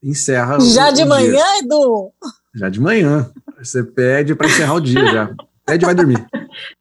[0.03, 0.60] encerra.
[0.60, 1.41] Já de manhã.
[1.63, 2.12] Edu?
[2.53, 3.31] Já de manhã.
[3.57, 5.36] Você pede para encerrar o dia já.
[5.65, 6.25] Pede e vai dormir.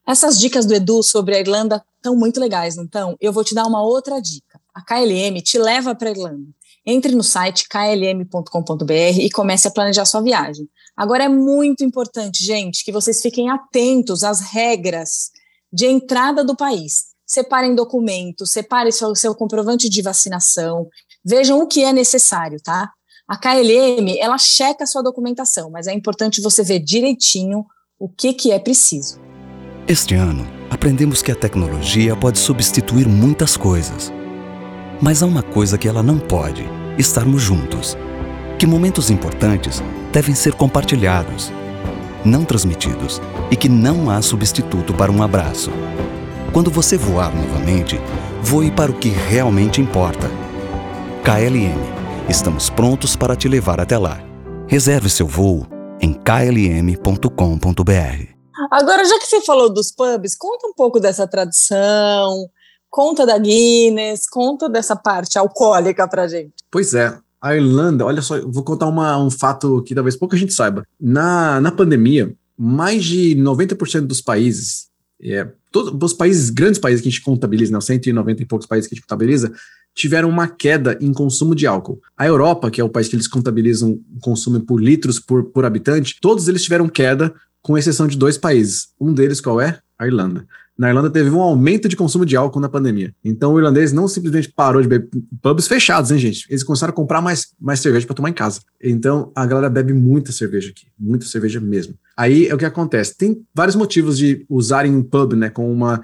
[0.07, 3.17] Essas dicas do Edu sobre a Irlanda estão muito legais, não estão?
[3.21, 4.61] Eu vou te dar uma outra dica.
[4.75, 6.47] A KLM te leva para a Irlanda.
[6.87, 10.69] Entre no site klm.com.br e comece a planejar sua viagem.
[10.97, 15.31] Agora é muito importante, gente, que vocês fiquem atentos às regras
[15.73, 17.07] de entrada do país.
[17.27, 20.87] Separem documentos, separem seu, seu comprovante de vacinação,
[21.25, 22.89] vejam o que é necessário, tá?
[23.29, 27.67] A KLM, ela checa a sua documentação, mas é importante você ver direitinho
[27.99, 29.21] o que, que é preciso.
[29.89, 34.13] Este ano, aprendemos que a tecnologia pode substituir muitas coisas.
[35.01, 36.65] Mas há uma coisa que ela não pode:
[36.99, 37.97] estarmos juntos.
[38.59, 41.53] Que momentos importantes devem ser compartilhados,
[42.25, 45.71] não transmitidos, e que não há substituto para um abraço.
[46.53, 48.01] Quando você voar novamente,
[48.43, 50.31] voe para o que realmente importa.
[51.23, 51.97] KLM.
[52.29, 54.19] Estamos prontos para te levar até lá.
[54.67, 55.67] Reserve seu voo
[56.01, 57.27] em klm.com.br.
[58.71, 62.49] Agora, já que você falou dos pubs, conta um pouco dessa tradição,
[62.91, 66.55] conta da Guinness, conta dessa parte alcoólica pra gente.
[66.71, 67.19] Pois é.
[67.41, 70.85] A Irlanda, olha só, vou contar uma, um fato que talvez pouca gente saiba.
[70.99, 74.89] Na, na pandemia, mais de 90% dos países,
[75.23, 78.67] é, todos os países, grandes países que a gente contabiliza, né, os 190 e poucos
[78.67, 79.53] países que a gente contabiliza,
[79.95, 82.01] tiveram uma queda em consumo de álcool.
[82.17, 85.65] A Europa, que é o país que eles contabilizam o consumo por litros por, por
[85.65, 88.89] habitante, todos eles tiveram queda, com exceção de dois países.
[89.01, 89.81] Um deles qual é?
[89.99, 90.47] A Irlanda.
[90.79, 93.15] Na Irlanda teve um aumento de consumo de álcool na pandemia.
[93.25, 95.09] Então o irlandês não simplesmente parou de beber.
[95.41, 96.47] Pubs fechados, hein, gente?
[96.51, 98.61] Eles começaram a comprar mais, mais cerveja para tomar em casa.
[98.83, 100.87] Então a galera bebe muita cerveja aqui.
[100.99, 101.95] Muita cerveja mesmo.
[102.15, 103.17] Aí é o que acontece.
[103.17, 106.03] Tem vários motivos de usarem um pub, né, com uma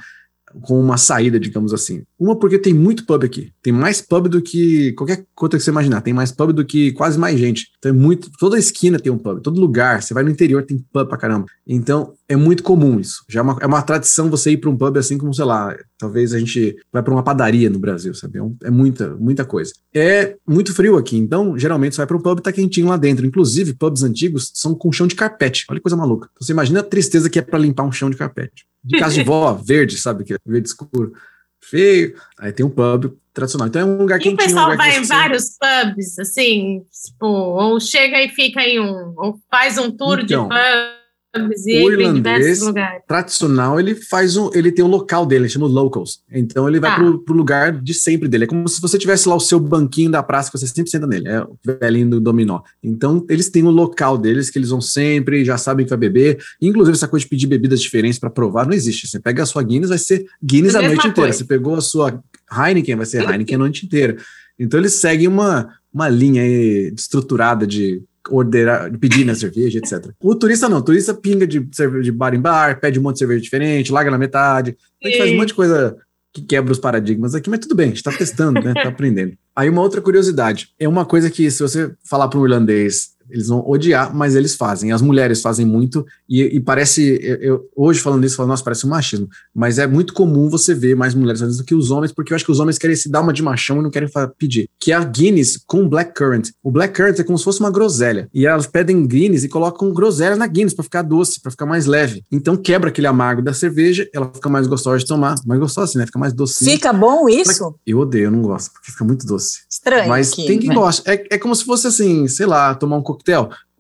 [0.61, 2.03] com uma saída, digamos assim.
[2.19, 3.53] Uma porque tem muito pub aqui.
[3.63, 6.01] Tem mais pub do que qualquer coisa que você imaginar.
[6.01, 7.69] Tem mais pub do que quase mais gente.
[7.79, 8.31] Então é muito.
[8.39, 9.41] Toda esquina tem um pub.
[9.41, 10.03] Todo lugar.
[10.03, 11.47] Você vai no interior tem pub pra caramba.
[11.67, 13.25] Então é muito comum isso.
[13.29, 15.77] Já é uma, é uma tradição você ir para um pub assim como, sei lá,
[15.99, 18.39] talvez a gente vai para uma padaria no Brasil, sabe?
[18.39, 19.73] É, é muita, muita coisa.
[19.95, 21.17] É muito frio aqui.
[21.17, 23.27] Então, geralmente você vai para um pub e tá quentinho lá dentro.
[23.27, 25.65] Inclusive, pubs antigos são com chão de carpete.
[25.69, 26.29] Olha que coisa maluca.
[26.33, 28.65] Então, você imagina a tristeza que é para limpar um chão de carpete.
[28.85, 30.25] De casa de vó, verde, sabe?
[30.25, 31.13] Que verde escuro.
[31.61, 32.17] Feio.
[32.39, 33.69] Aí tem um pub tradicional.
[33.69, 37.27] Então é um lugar E o um pessoal que vai em vários pubs, assim, tipo,
[37.27, 41.02] ou chega e fica em um, ou faz um tour Então, de pubs e
[41.35, 42.61] o irlandês-
[43.09, 44.51] tradicional, ele faz um.
[44.55, 46.21] Ele tem um local dele, chama locals.
[46.31, 46.97] Então ele vai Tá.
[46.97, 48.45] pro, pro lugar de sempre dele.
[48.45, 51.07] É como se você tivesse lá o seu banquinho da praça que você sempre senta
[51.07, 51.29] nele.
[51.29, 52.61] É o velhinho do dominó.
[52.83, 56.39] Então eles têm um local deles que eles vão sempre, já sabem que vai beber.
[56.61, 59.07] Inclusive, essa coisa de pedir bebidas diferentes para provar não existe.
[59.09, 61.15] Você pega a sua Guinness, vai ser Guinness A a noite inteira.
[61.15, 61.39] coisa.
[61.39, 64.17] Você pegou a sua Heineken, vai ser Heineken a noite inteira.
[64.59, 70.11] Então eles seguem uma, uma linha aí estruturada de ordenar, de pedir na cerveja, etc.
[70.21, 73.15] O turista não, o turista pinga de cerveja de bar em bar, pede um monte
[73.15, 74.77] de cerveja diferente, larga na metade.
[75.03, 75.97] A gente faz um monte de coisa
[76.33, 78.73] que quebra os paradigmas aqui, mas tudo bem, a gente tá testando, né?
[78.73, 79.37] Tá aprendendo.
[79.55, 83.49] Aí uma outra curiosidade, é uma coisa que se você falar para um irlandês, eles
[83.49, 84.93] vão odiar, mas eles fazem.
[84.93, 88.87] As mulheres fazem muito e, e parece, eu, eu- hoje falando isso, falando, nossa, parece
[88.87, 91.91] um machismo, mas é muito comum você ver mais mulheres fazendo isso do que os
[91.91, 93.91] homens, porque eu acho que os homens querem se dar uma de machão e não
[93.91, 94.69] querem pedir.
[94.79, 96.51] Que é a Guinness com blackcurrant.
[96.63, 98.29] O blackcurrant é como se fosse uma groselha.
[98.35, 101.87] E elas pedem Guinness e colocam groselha na Guinness para ficar doce, para ficar mais
[101.87, 102.23] leve.
[102.31, 105.35] Então quebra aquele amargo da cerveja, ela fica mais gostosa de tomar.
[105.47, 106.07] Mais gostosa assim, né?
[106.07, 106.71] Fica mais docinha.
[106.73, 107.75] Fica bom isso?
[107.87, 109.61] Eu odeio, eu não gosto, porque fica muito doce.
[109.71, 110.09] Estranho.
[110.09, 110.75] Mas aqui, tem quem né?
[110.75, 111.11] gosta.
[111.11, 113.22] É, é como se fosse assim, sei lá, tomar um coquetel.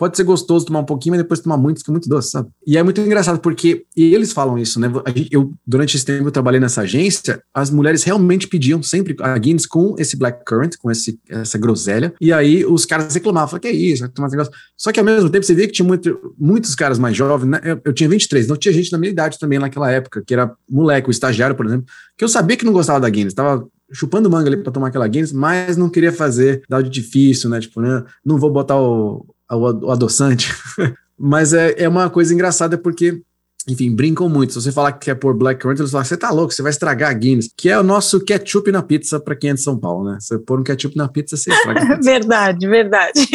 [0.02, 2.48] Pode ser gostoso tomar um pouquinho, mas depois tomar muito, fica muito doce, sabe?
[2.66, 4.90] E é muito engraçado, porque eles falam isso, né?
[5.30, 9.64] Eu, durante esse tempo, eu trabalhei nessa agência, as mulheres realmente pediam sempre a Guinness
[9.64, 13.72] com esse blackcurrant, com esse, essa groselha, e aí os caras reclamavam, falavam, que é
[13.72, 14.52] isso, tomar esse negócio.
[14.76, 17.60] Só que ao mesmo tempo, você via que tinha muito- muitos caras mais jovens, né?
[17.62, 20.52] Eu, eu tinha 23, então tinha gente da minha idade também naquela época, que era
[20.68, 21.86] moleque, o estagiário, por exemplo,
[22.18, 25.06] que eu sabia que não gostava da Guinness, tava chupando manga ali pra tomar aquela
[25.06, 27.60] Guinness, mas não queria fazer dar de difícil, né?
[27.60, 28.02] Tipo, né?
[28.24, 29.26] Não vou botar o,
[29.56, 30.54] o, adoçante.
[31.18, 33.22] mas é, é uma coisa engraçada porque,
[33.68, 34.52] enfim, brincam muito.
[34.52, 37.10] Se você falar que quer pôr blackcurrant, eles falam, você tá louco, você vai estragar
[37.10, 40.10] a Guinness, que é o nosso ketchup na pizza pra quem é de São Paulo,
[40.10, 40.18] né?
[40.20, 41.98] Você pôr um ketchup na pizza, você estraga.
[42.02, 43.26] Verdade, verdade.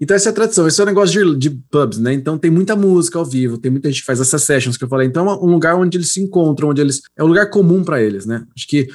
[0.00, 2.14] Então, essa é a tradição, esse é o negócio de, de, pubs, né?
[2.14, 4.88] Então, tem muita música ao vivo, tem muita gente que faz essas sessions que eu
[4.88, 5.06] falei.
[5.06, 7.02] Então, é um lugar onde eles se encontram, onde eles.
[7.14, 8.42] É um lugar comum para eles, né?
[8.56, 8.88] Acho que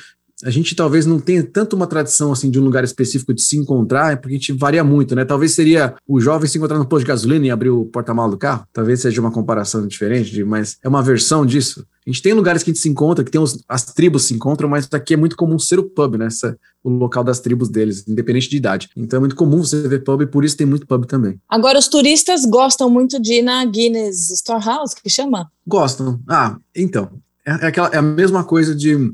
[0.46, 3.58] a gente talvez não tenha tanto uma tradição assim de um lugar específico de se
[3.58, 5.26] encontrar, é porque a gente varia muito, né?
[5.26, 8.38] Talvez seria o jovem se encontrar no posto de gasolina e abrir o porta-malas do
[8.38, 8.64] carro.
[8.72, 11.84] Talvez seja uma comparação diferente, mas é uma versão disso.
[12.06, 14.36] A gente tem lugares que a gente se encontra, que tem os, as tribos se
[14.36, 16.28] encontram, mas aqui é muito comum ser o pub, né?
[16.28, 18.88] Essa, o local das tribos deles, independente de idade.
[18.96, 21.40] Então é muito comum você ver pub e por isso tem muito pub também.
[21.50, 25.50] Agora, os turistas gostam muito de ir na Guinness Storehouse, que chama?
[25.66, 26.20] Gostam.
[26.30, 27.10] Ah, então.
[27.44, 29.12] É, é, aquela, é a mesma coisa de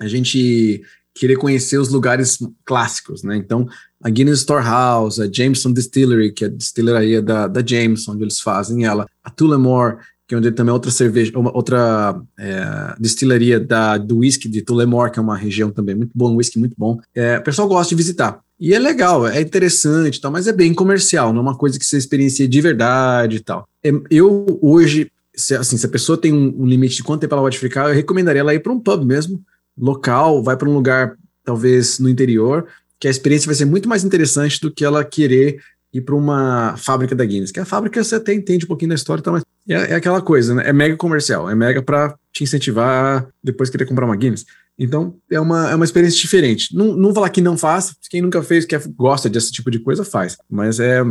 [0.00, 0.82] a gente
[1.14, 3.36] querer conhecer os lugares clássicos, né?
[3.36, 3.68] Então,
[4.02, 8.40] a Guinness Storehouse, a Jameson Distillery, que é a destilaria da, da Jameson, onde eles
[8.40, 13.58] fazem ela, a Tullamore, que é onde também é outra cerveja, uma, outra é, destilaria
[13.58, 16.74] da, do whisky de Tullamore, que é uma região também muito bom, um whisky muito
[16.78, 16.98] bom.
[17.14, 18.40] É, o pessoal gosta de visitar.
[18.58, 21.84] E é legal, é interessante tal, mas é bem comercial, não é uma coisa que
[21.84, 23.68] você experiencia de verdade e tal.
[23.82, 27.34] É, eu hoje, se, assim, se a pessoa tem um, um limite de quanto tempo
[27.34, 29.42] ela pode ficar, eu recomendaria ela ir para um pub mesmo,
[29.80, 32.66] local, vai para um lugar talvez no interior,
[32.98, 35.58] que a experiência vai ser muito mais interessante do que ela querer
[35.92, 37.50] ir para uma fábrica da Guinness.
[37.50, 40.20] Que a fábrica você até entende um pouquinho da história, tá, mas é, é aquela
[40.20, 40.68] coisa, né?
[40.68, 44.44] É mega comercial, é mega para te incentivar a depois querer comprar uma Guinness.
[44.78, 46.74] Então, é uma, é uma experiência diferente.
[46.74, 50.04] Não, não falar que não faça, quem nunca fez, que gosta desse tipo de coisa,
[50.04, 50.36] faz.
[50.48, 51.02] Mas é,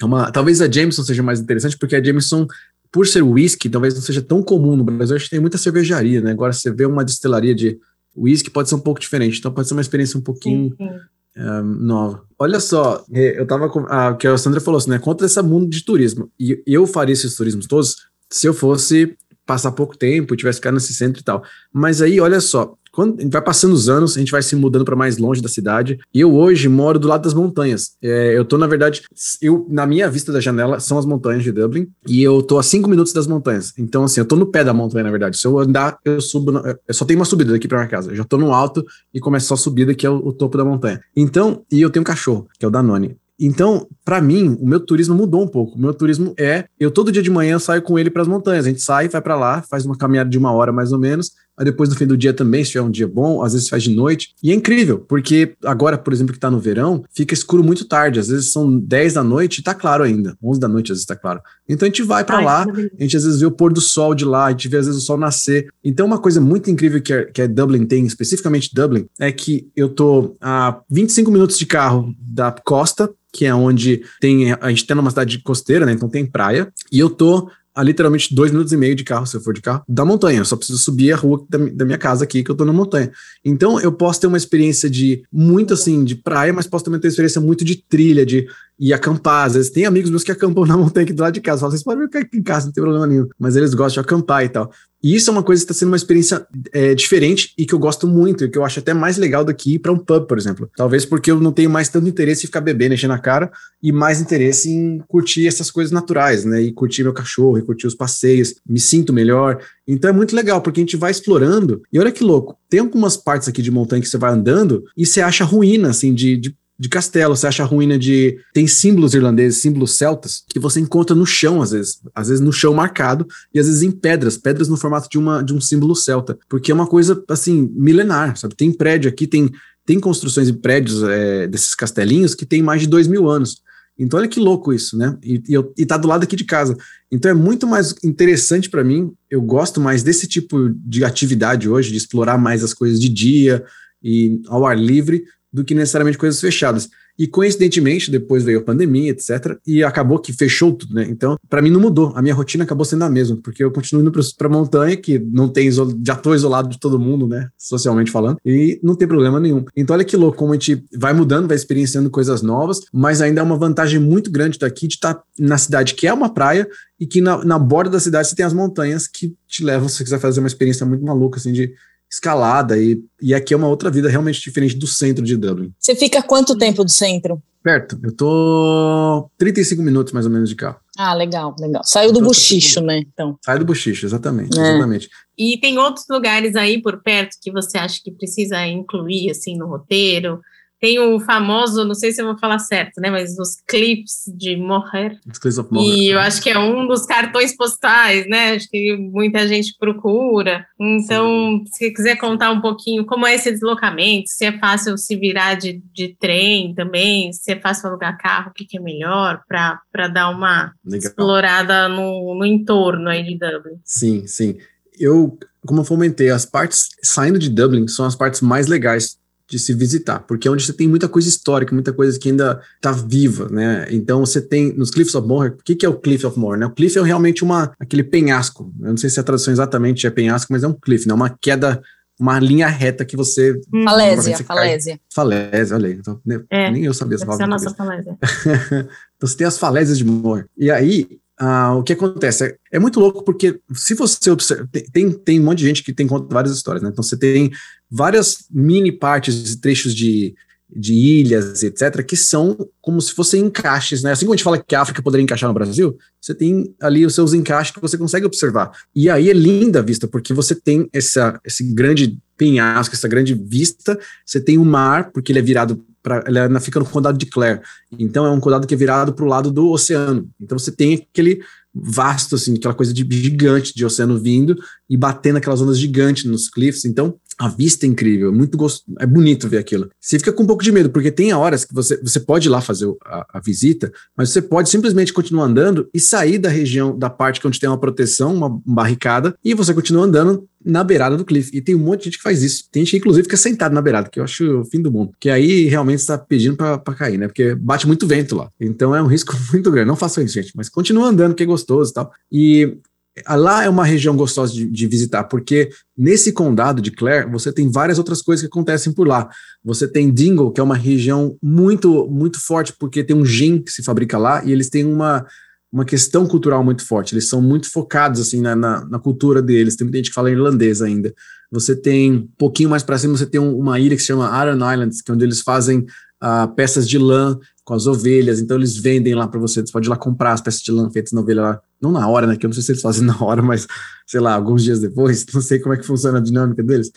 [0.00, 0.30] é uma.
[0.30, 2.46] Talvez a Jameson seja mais interessante, porque a Jameson
[2.90, 5.16] por ser whisky, talvez não seja tão comum no Brasil.
[5.16, 6.30] Acho que tem muita cervejaria, né?
[6.30, 7.78] Agora você vê uma destilaria de
[8.18, 10.76] o whisky pode ser um pouco diferente, então pode ser uma experiência um pouquinho sim,
[10.76, 10.94] sim.
[11.36, 12.24] Um, eh, nova.
[12.38, 13.86] Olha só, eh, eu tava com.
[13.88, 14.98] Ah, que a Sandra falou assim, né?
[14.98, 16.30] Contra esse mundo de turismo.
[16.38, 20.92] E eu faria esses turismos todos se eu fosse passar pouco tempo, tivesse ficado nesse
[20.92, 21.42] centro e tal.
[21.72, 24.96] Mas aí, olha só, quando vai passando os anos, a gente vai se mudando para
[24.96, 26.00] mais longe da cidade.
[26.12, 27.92] E eu hoje moro do lado das montanhas.
[28.02, 29.02] É, eu tô, na verdade,
[29.40, 32.62] eu na minha vista da janela são as montanhas de Dublin e eu tô a
[32.64, 33.72] cinco minutos das montanhas.
[33.78, 35.38] Então, assim, eu tô no pé da montanha, na verdade.
[35.38, 36.50] Se eu andar, eu subo.
[36.88, 38.10] Eu só tenho uma subida daqui para minha casa.
[38.10, 38.84] Eu já tô no alto
[39.14, 41.00] e começa só a subida, que é o, o topo da montanha.
[41.14, 43.16] Então, e eu tenho um cachorro, que é o Danone.
[43.40, 45.76] Então, para mim, o meu turismo mudou um pouco.
[45.76, 48.66] O meu turismo é, eu todo dia de manhã saio com ele para as montanhas.
[48.66, 51.30] A gente sai, vai para lá, faz uma caminhada de uma hora mais ou menos,
[51.58, 53.82] Aí depois no fim do dia também, se tiver um dia bom, às vezes faz
[53.82, 54.34] de noite.
[54.42, 58.20] E é incrível, porque agora, por exemplo, que tá no verão, fica escuro muito tarde.
[58.20, 60.36] Às vezes são 10 da noite e tá claro ainda.
[60.42, 61.40] 11 da noite às vezes tá claro.
[61.68, 64.14] Então a gente vai para lá, a gente às vezes vê o pôr do sol
[64.14, 65.68] de lá, a gente vê às vezes o sol nascer.
[65.82, 69.68] Então uma coisa muito incrível que, é, que é Dublin tem, especificamente Dublin, é que
[69.74, 74.52] eu tô a 25 minutos de carro da costa, que é onde tem.
[74.52, 75.92] A gente tá numa cidade costeira, né?
[75.92, 76.72] Então tem praia.
[76.90, 79.60] E eu tô a literalmente dois minutos e meio de carro, se eu for de
[79.60, 80.40] carro, da montanha.
[80.40, 82.72] Eu só preciso subir a rua da, da, minha casa aqui, que eu tô na
[82.72, 83.08] montanha.
[83.44, 87.06] Então, eu posso ter uma experiência de muito assim, de praia, mas posso também ter
[87.06, 88.48] uma experiência muito de trilha, de
[88.80, 89.46] ir acampar.
[89.46, 91.60] Às vezes tem amigos meus que acampam na montanha aqui do lado de casa.
[91.60, 93.28] Falam, vocês podem ficar aqui em casa, não tem problema nenhum.
[93.38, 94.72] Mas eles gostam de acampar e tal.
[95.02, 97.78] E isso é uma coisa que está sendo uma experiência é, diferente e que eu
[97.78, 100.36] gosto muito, e que eu acho até mais legal daqui ir para um pub, por
[100.36, 100.68] exemplo.
[100.76, 103.50] Talvez porque eu não tenho mais tanto interesse em ficar bebendo, enchendo a cara,
[103.82, 106.60] e mais interesse em curtir essas coisas naturais, né?
[106.60, 109.62] E curtir meu cachorro, e curtir os passeios, me sinto melhor.
[109.86, 111.80] Então é muito legal, porque a gente vai explorando.
[111.92, 115.06] E olha que louco, tem algumas partes aqui de montanha que você vai andando e
[115.06, 118.38] você acha ruína, assim, de, de de castelo, você acha ruína de.
[118.54, 122.00] Tem símbolos irlandeses, símbolos celtas, que você encontra no chão, às vezes.
[122.14, 125.42] Às vezes no chão marcado, e às vezes em pedras, pedras no formato de, uma,
[125.42, 126.38] de um símbolo celta.
[126.48, 128.54] Porque é uma coisa, assim, milenar, sabe?
[128.54, 129.50] Tem prédio aqui, tem,
[129.84, 133.60] tem construções e prédios é, desses castelinhos que tem mais de dois mil anos.
[133.98, 135.18] Então, olha que louco isso, né?
[135.20, 136.76] E, e, eu, e tá do lado aqui de casa.
[137.10, 139.12] Então, é muito mais interessante para mim.
[139.28, 143.64] Eu gosto mais desse tipo de atividade hoje, de explorar mais as coisas de dia
[144.00, 146.88] e ao ar livre, do que necessariamente coisas fechadas.
[147.18, 149.58] E coincidentemente, depois veio a pandemia, etc.
[149.66, 151.04] E acabou que fechou tudo, né?
[151.10, 152.12] Então, para mim não mudou.
[152.14, 155.48] A minha rotina acabou sendo a mesma, porque eu continuo indo para montanha, que não
[155.48, 157.48] tem já tô isolado de todo mundo, né?
[157.58, 159.64] Socialmente falando, e não tem problema nenhum.
[159.76, 163.40] Então, olha que louco como a gente vai mudando, vai experienciando coisas novas, mas ainda
[163.40, 166.68] é uma vantagem muito grande daqui de estar tá na cidade que é uma praia
[167.00, 169.96] e que na, na borda da cidade você tem as montanhas que te levam, se
[169.96, 171.72] você quiser fazer uma experiência muito maluca, assim, de
[172.10, 175.72] escalada e, e aqui é uma outra vida realmente diferente do centro de Dublin.
[175.78, 177.42] Você fica quanto tempo do centro?
[177.62, 177.98] Perto.
[178.02, 180.78] Eu tô 35 minutos mais ou menos de carro.
[180.96, 181.82] Ah, legal, legal.
[181.84, 182.98] Saiu do bochicho, né?
[182.98, 183.36] Então.
[183.44, 184.62] Sai do bochicho, exatamente, é.
[184.62, 185.08] exatamente.
[185.36, 189.66] E tem outros lugares aí por perto que você acha que precisa incluir assim no
[189.66, 190.40] roteiro?
[190.80, 193.10] Tem o famoso, não sei se eu vou falar certo, né?
[193.10, 195.18] Mas os clips de morrer.
[195.30, 195.96] Os Cliffs of Moher.
[195.96, 198.52] E eu acho que é um dos cartões postais, né?
[198.52, 200.64] Acho que muita gente procura.
[200.78, 205.54] Então, se quiser contar um pouquinho como é esse deslocamento, se é fácil se virar
[205.54, 210.08] de, de trem também, se é fácil alugar carro, o que, que é melhor, para
[210.08, 211.08] dar uma Legal.
[211.08, 213.78] explorada no, no entorno aí de Dublin.
[213.84, 214.56] Sim, sim.
[214.98, 219.58] Eu, como eu fomentei, as partes saindo de Dublin são as partes mais legais de
[219.58, 222.92] se visitar, porque é onde você tem muita coisa histórica, muita coisa que ainda está
[222.92, 223.86] viva, né?
[223.90, 226.58] Então você tem nos Cliffs of Moher, o que, que é o Cliff of Moher?
[226.60, 226.66] Né?
[226.66, 228.70] O cliff é realmente uma aquele penhasco.
[228.80, 231.14] Eu não sei se a tradução exatamente é penhasco, mas é um cliff, né?
[231.14, 231.80] Uma queda,
[232.20, 234.56] uma linha reta que você Falésia, você cai.
[234.56, 235.00] falésia.
[235.14, 235.94] falésia, olha aí.
[235.94, 237.64] Então, né, É, nem eu sabia essa Deve ser a palavra.
[237.64, 238.18] nossa falésia.
[239.16, 240.44] então você tem as falésias de Moore.
[240.56, 242.44] E aí, ah, o que acontece?
[242.44, 245.92] É, é muito louco porque se você observa, tem, tem, um monte de gente que
[245.92, 246.90] tem conta várias histórias, né?
[246.90, 247.50] Então você tem
[247.90, 250.34] várias mini partes e trechos de,
[250.74, 254.10] de ilhas, etc., que são como se fossem encaixes, né?
[254.10, 257.06] Assim como a gente fala que a África poderia encaixar no Brasil, você tem ali
[257.06, 258.72] os seus encaixes que você consegue observar.
[258.94, 263.34] E aí é linda a vista, porque você tem essa, esse grande penhasco, essa grande
[263.34, 266.24] vista, você tem o mar, porque ele é virado para.
[266.26, 267.60] Ele é- fica no condado de Clare.
[267.98, 270.28] Então é um condado que é virado para o lado do oceano.
[270.40, 271.40] Então você tem aquele
[271.74, 274.56] vasto, assim, aquela coisa de gigante de oceano vindo
[274.88, 276.84] e batendo aquelas ondas gigantes nos cliffs.
[276.84, 278.82] Então a vista é incrível, é muito gost...
[278.98, 279.88] é bonito ver aquilo.
[280.00, 282.50] Você fica com um pouco de medo, porque tem horas que você, você pode ir
[282.50, 286.98] lá fazer a, a visita, mas você pode simplesmente continuar andando e sair da região,
[286.98, 291.24] da parte onde tem uma proteção, uma barricada, e você continua andando na beirada do
[291.24, 291.50] cliff.
[291.56, 292.64] E tem um monte de gente que faz isso.
[292.70, 295.12] Tem gente que, inclusive, fica sentado na beirada, que eu acho o fim do mundo.
[295.18, 297.26] Que aí realmente está pedindo para cair, né?
[297.26, 298.50] Porque bate muito vento lá.
[298.60, 299.88] Então é um risco muito grande.
[299.88, 300.52] Não façam isso, gente.
[300.54, 302.12] Mas continua andando, que é gostoso e tal.
[302.30, 302.78] E
[303.26, 307.52] ah, lá é uma região gostosa de, de visitar, porque nesse condado de Clare, você
[307.52, 309.28] tem várias outras coisas que acontecem por lá.
[309.64, 313.72] Você tem Dingle, que é uma região muito, muito forte, porque tem um gin que
[313.72, 315.26] se fabrica lá, e eles têm uma,
[315.72, 317.14] uma questão cultural muito forte.
[317.14, 319.76] Eles são muito focados assim na, na, na cultura deles.
[319.76, 321.12] Tem muita gente que fala irlandês ainda.
[321.50, 324.30] Você tem um pouquinho mais para cima, você tem um- uma ilha que se chama
[324.44, 325.84] Iron Islands, que é onde eles fazem
[326.20, 328.40] ah, peças de lã com as ovelhas.
[328.40, 329.60] Então eles vendem lá para você.
[329.60, 331.60] Você pode ir lá comprar as peças de lã feitas na ovelha lá.
[331.80, 332.36] Não na hora, né?
[332.36, 333.66] Que eu não sei se eles fazem na hora, mas
[334.06, 335.24] sei lá, alguns dias depois.
[335.32, 336.90] Não sei como é que funciona a dinâmica deles.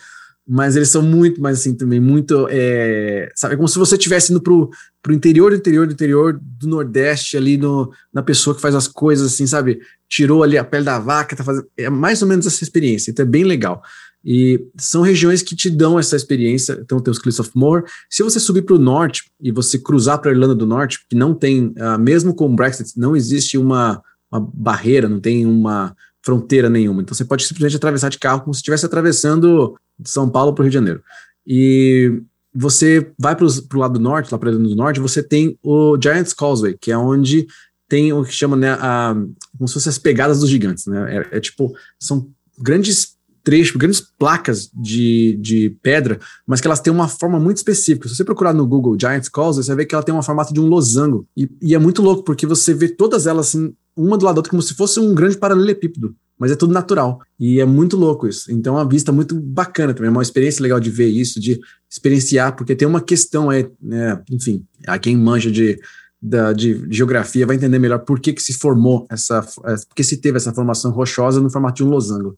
[0.46, 2.48] Mas eles são muito, mais assim, também, muito.
[2.50, 6.40] É, sabe, é como se você estivesse indo pro, pro interior do interior do interior
[6.42, 9.80] do Nordeste, ali no, na pessoa que faz as coisas, assim, sabe?
[10.08, 11.68] Tirou ali a pele da vaca, tá fazendo.
[11.76, 13.82] É mais ou menos essa experiência, então é bem legal.
[14.24, 16.78] E são regiões que te dão essa experiência.
[16.80, 17.84] Então tem os Cliffs of Moher.
[18.08, 21.16] Se você subir para o norte e você cruzar para a Irlanda do Norte, que
[21.16, 24.00] não tem, ah, mesmo com o Brexit, não existe uma,
[24.30, 27.02] uma barreira, não tem uma fronteira nenhuma.
[27.02, 30.62] Então você pode simplesmente atravessar de carro como se estivesse atravessando de São Paulo para
[30.62, 31.02] o Rio de Janeiro.
[31.46, 32.22] E
[32.54, 35.96] você vai para o lado do norte, lá para Irlanda do Norte, você tem o
[36.00, 37.46] Giant's Causeway, que é onde
[37.88, 39.14] tem o que chama, né, a,
[39.58, 41.26] como se fossem as pegadas dos gigantes, né?
[41.30, 46.92] É, é tipo, são grandes trechos, grandes placas de, de pedra, mas que elas têm
[46.92, 48.08] uma forma muito específica.
[48.08, 50.54] Se você procurar no Google Giant's Causeway, você vai ver que ela tem uma formato
[50.54, 51.26] de um losango.
[51.36, 54.38] E, e é muito louco, porque você vê todas elas assim, uma do lado da
[54.40, 56.14] outra, como se fosse um grande paralelepípedo.
[56.38, 57.20] Mas é tudo natural.
[57.38, 58.50] E é muito louco isso.
[58.50, 60.08] Então é uma vista muito bacana também.
[60.08, 64.20] É uma experiência legal de ver isso, de experienciar, porque tem uma questão aí, né?
[64.30, 65.78] Enfim, a quem manja de,
[66.20, 69.42] da, de geografia vai entender melhor por que, que se formou essa.
[69.42, 72.36] Por que se teve essa formação rochosa no formato de um losango.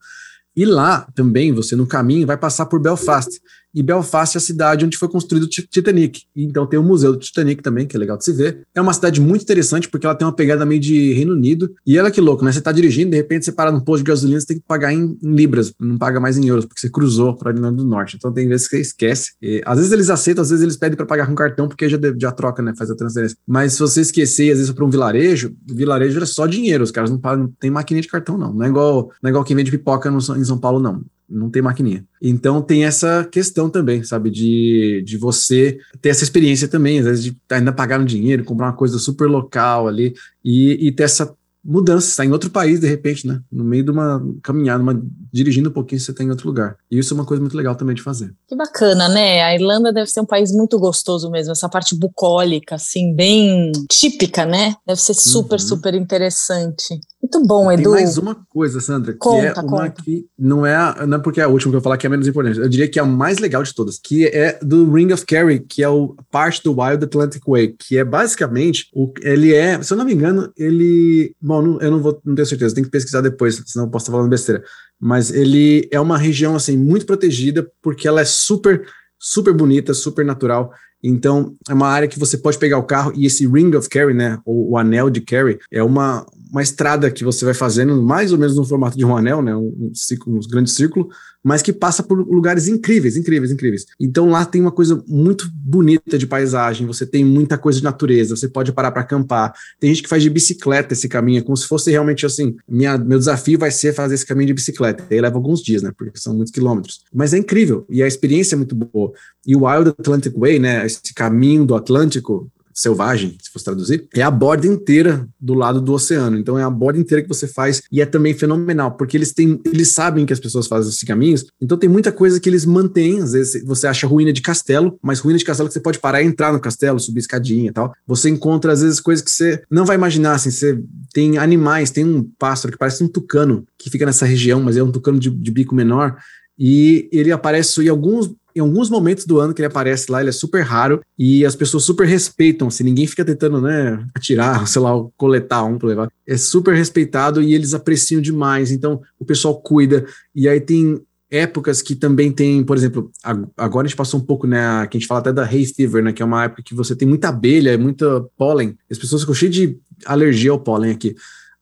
[0.56, 3.40] E lá também, você no caminho vai passar por Belfast.
[3.74, 6.22] E Belfast é a cidade onde foi construído o Ti- Titanic.
[6.37, 8.60] Então tem o Museu do Titanic também, que é legal de se ver.
[8.74, 11.74] É uma cidade muito interessante porque ela tem uma pegada meio de Reino Unido.
[11.87, 12.52] E ela que louco, né?
[12.52, 14.92] Você tá dirigindo, de repente você para num posto de gasolina, você tem que pagar
[14.92, 18.16] em, em libras, não paga mais em euros, porque você cruzou para Irlanda do Norte.
[18.16, 19.32] Então tem vezes que você esquece.
[19.42, 21.98] E, às vezes eles aceitam, às vezes eles pedem para pagar com cartão, porque já,
[22.18, 22.72] já troca, né?
[22.76, 23.37] Faz a transferência.
[23.46, 26.90] Mas se você esquecer, às vezes para um vilarejo, o vilarejo é só dinheiro, os
[26.90, 28.52] caras não, pagam, não tem maquininha de cartão, não.
[28.52, 31.50] Não é igual, não é igual quem vende pipoca no, em São Paulo, não não
[31.50, 32.04] tem maquininha.
[32.20, 37.24] Então tem essa questão também, sabe, de, de você ter essa experiência também, às vezes
[37.24, 41.34] de ainda pagar um dinheiro, comprar uma coisa super local ali e, e ter essa
[41.66, 45.70] mudança, estar em outro país de repente, né, no meio de uma caminhada, uma, dirigindo
[45.70, 46.76] um pouquinho você está em outro lugar.
[46.90, 48.34] E isso é uma coisa muito legal também de fazer.
[48.46, 49.42] Que bacana, né?
[49.42, 54.44] A Irlanda deve ser um país muito gostoso mesmo, essa parte bucólica, assim, bem típica,
[54.44, 54.74] né?
[54.87, 55.66] Deve ser super, Uhum.
[55.66, 57.00] super interessante.
[57.24, 57.90] Muito bom, Tem Edu.
[57.92, 60.02] mais uma coisa, Sandra, que Conta, é uma conta.
[60.02, 62.08] que não é, não é porque é a última que eu vou falar que é
[62.08, 62.58] a menos importante.
[62.58, 65.60] Eu diria que é a mais legal de todas, que é do Ring of Kerry,
[65.60, 69.90] que é o parte do Wild Atlantic Way, que é basicamente o ele é, se
[69.90, 72.90] eu não me engano, ele, bom, não- eu não vou, não tenho certeza, tem que
[72.90, 74.62] pesquisar depois, senão eu posso estar falando besteira.
[75.00, 78.84] Mas ele é uma região assim muito protegida porque ela é super
[79.18, 80.70] super bonita, super natural.
[81.06, 84.14] Então, é uma área que você pode pegar o carro e esse ring of Kerry,
[84.14, 88.32] né, ou o anel de Kerry, é uma, uma estrada que você vai fazendo mais
[88.32, 91.11] ou menos no formato de um anel, né, um, um, círculo, um grande círculo,
[91.45, 93.84] mas que passa por lugares incríveis, incríveis, incríveis.
[94.01, 98.34] Então lá tem uma coisa muito bonita de paisagem, você tem muita coisa de natureza,
[98.34, 99.53] você pode parar para acampar.
[99.78, 102.97] Tem gente que faz de bicicleta esse caminho, é como se fosse realmente assim, minha,
[102.97, 105.05] meu desafio vai ser fazer esse caminho de bicicleta.
[105.11, 107.03] E aí leva alguns dias, né, porque são muitos quilômetros.
[107.12, 109.12] Mas é incrível e a experiência é muito boa.
[109.47, 114.22] E o Wild Atlantic Way, né, esse caminho do Atlântico, selvagem, se fosse traduzir, é
[114.22, 116.37] a borda inteira do lado do oceano.
[116.37, 119.61] Então é a borda inteira que você faz e é também fenomenal, porque eles têm,
[119.64, 123.20] eles sabem que as pessoas fazem esses caminhos, então tem muita coisa que eles mantêm,
[123.20, 126.22] às vezes você acha ruína de castelo, mas ruína de castelo que você pode parar
[126.22, 127.95] e entrar no castelo, subir escadinha e tal.
[128.07, 130.79] Você encontra às vezes coisas que você não vai imaginar, assim, você
[131.12, 134.83] tem animais, tem um pássaro que parece um tucano que fica nessa região, mas é
[134.83, 136.16] um tucano de, de bico menor,
[136.59, 140.30] e ele aparece em alguns em alguns momentos do ano que ele aparece lá, ele
[140.30, 144.80] é super raro e as pessoas super respeitam, assim, ninguém fica tentando, né, atirar, sei
[144.80, 146.12] lá, coletar um para levar.
[146.26, 150.07] É super respeitado e eles apreciam demais, então o pessoal cuida.
[150.34, 151.00] E aí tem
[151.30, 153.11] épocas que também tem, por exemplo,
[153.57, 156.02] agora a gente passou um pouco, né, que a gente fala até da hay fever,
[156.02, 159.34] né, que é uma época que você tem muita abelha, muita pólen, as pessoas ficam
[159.34, 159.76] cheias de
[160.07, 161.16] alergia ao pólen aqui.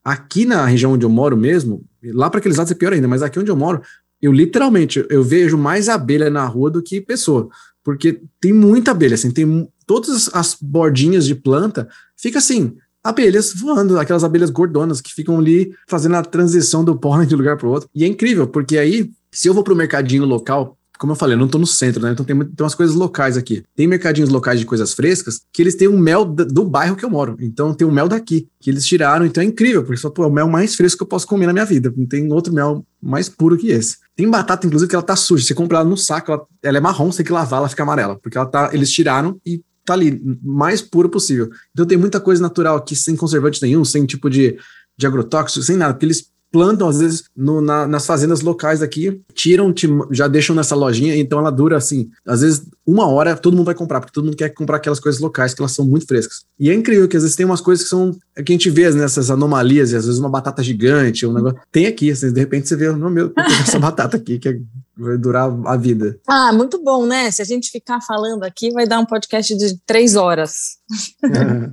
[0.05, 3.23] Aqui na região onde eu moro mesmo, lá para aqueles lados é pior ainda, mas
[3.23, 3.81] aqui onde eu moro,
[4.23, 7.49] eu literalmente eu vejo mais abelha na rua do que pessoa,
[7.83, 13.99] porque tem muita abelha, assim, tem todas as bordinhas de planta, fica assim, abelhas voando,
[13.99, 17.67] aquelas abelhas gordonas que ficam ali fazendo a transição do pólen de um lugar para
[17.67, 17.89] o outro.
[17.95, 21.35] E é incrível, porque aí, se eu vou para o mercadinho local, como eu falei,
[21.35, 22.13] eu não tô no centro, né?
[22.13, 23.65] Então tem, tem umas coisas locais aqui.
[23.75, 27.11] Tem mercadinhos locais de coisas frescas que eles têm o mel do, bairro que eu
[27.11, 27.37] moro.
[27.41, 29.27] Então tem o mel daqui, que eles tiraram.
[29.27, 31.47] Então é incrível, porque só pô, é o mel mais fresco que eu posso comer
[31.47, 31.93] na minha vida.
[31.97, 33.97] Não tem outro mel mais puro que esse.
[34.15, 35.45] Tem batata, inclusive, que ela tá suja.
[35.45, 37.83] Você compra ela no saco, ela, ela é marrom, você tem que lavar, ela fica
[37.83, 38.19] amarela.
[38.19, 41.51] Porque ela tá, eles tiraram e tá ali, mais puro possível.
[41.73, 44.59] Então tem muita coisa natural aqui, sem conservante nenhum, sem tipo de,
[44.97, 49.21] de agrotóxico, sem nada, porque eles plantam, às vezes, no, na, nas fazendas locais aqui,
[49.35, 53.57] tiram, te, já deixam nessa lojinha, então ela dura assim, às vezes uma hora todo
[53.57, 56.07] mundo vai comprar, porque todo mundo quer comprar aquelas coisas locais, que elas são muito
[56.07, 56.45] frescas.
[56.61, 58.69] E é incrível que às vezes tem umas coisas que são, é que a gente
[58.71, 62.39] vê nessas anomalias, e às vezes uma batata gigante, um negócio, tem aqui, assim, de
[62.39, 63.33] repente você vê, não, meu,
[63.63, 64.59] essa batata aqui, que é,
[64.97, 66.19] vai durar a vida.
[66.27, 67.31] Ah, muito bom, né?
[67.31, 70.79] Se a gente ficar falando aqui, vai dar um podcast de três horas.
[71.25, 71.73] É.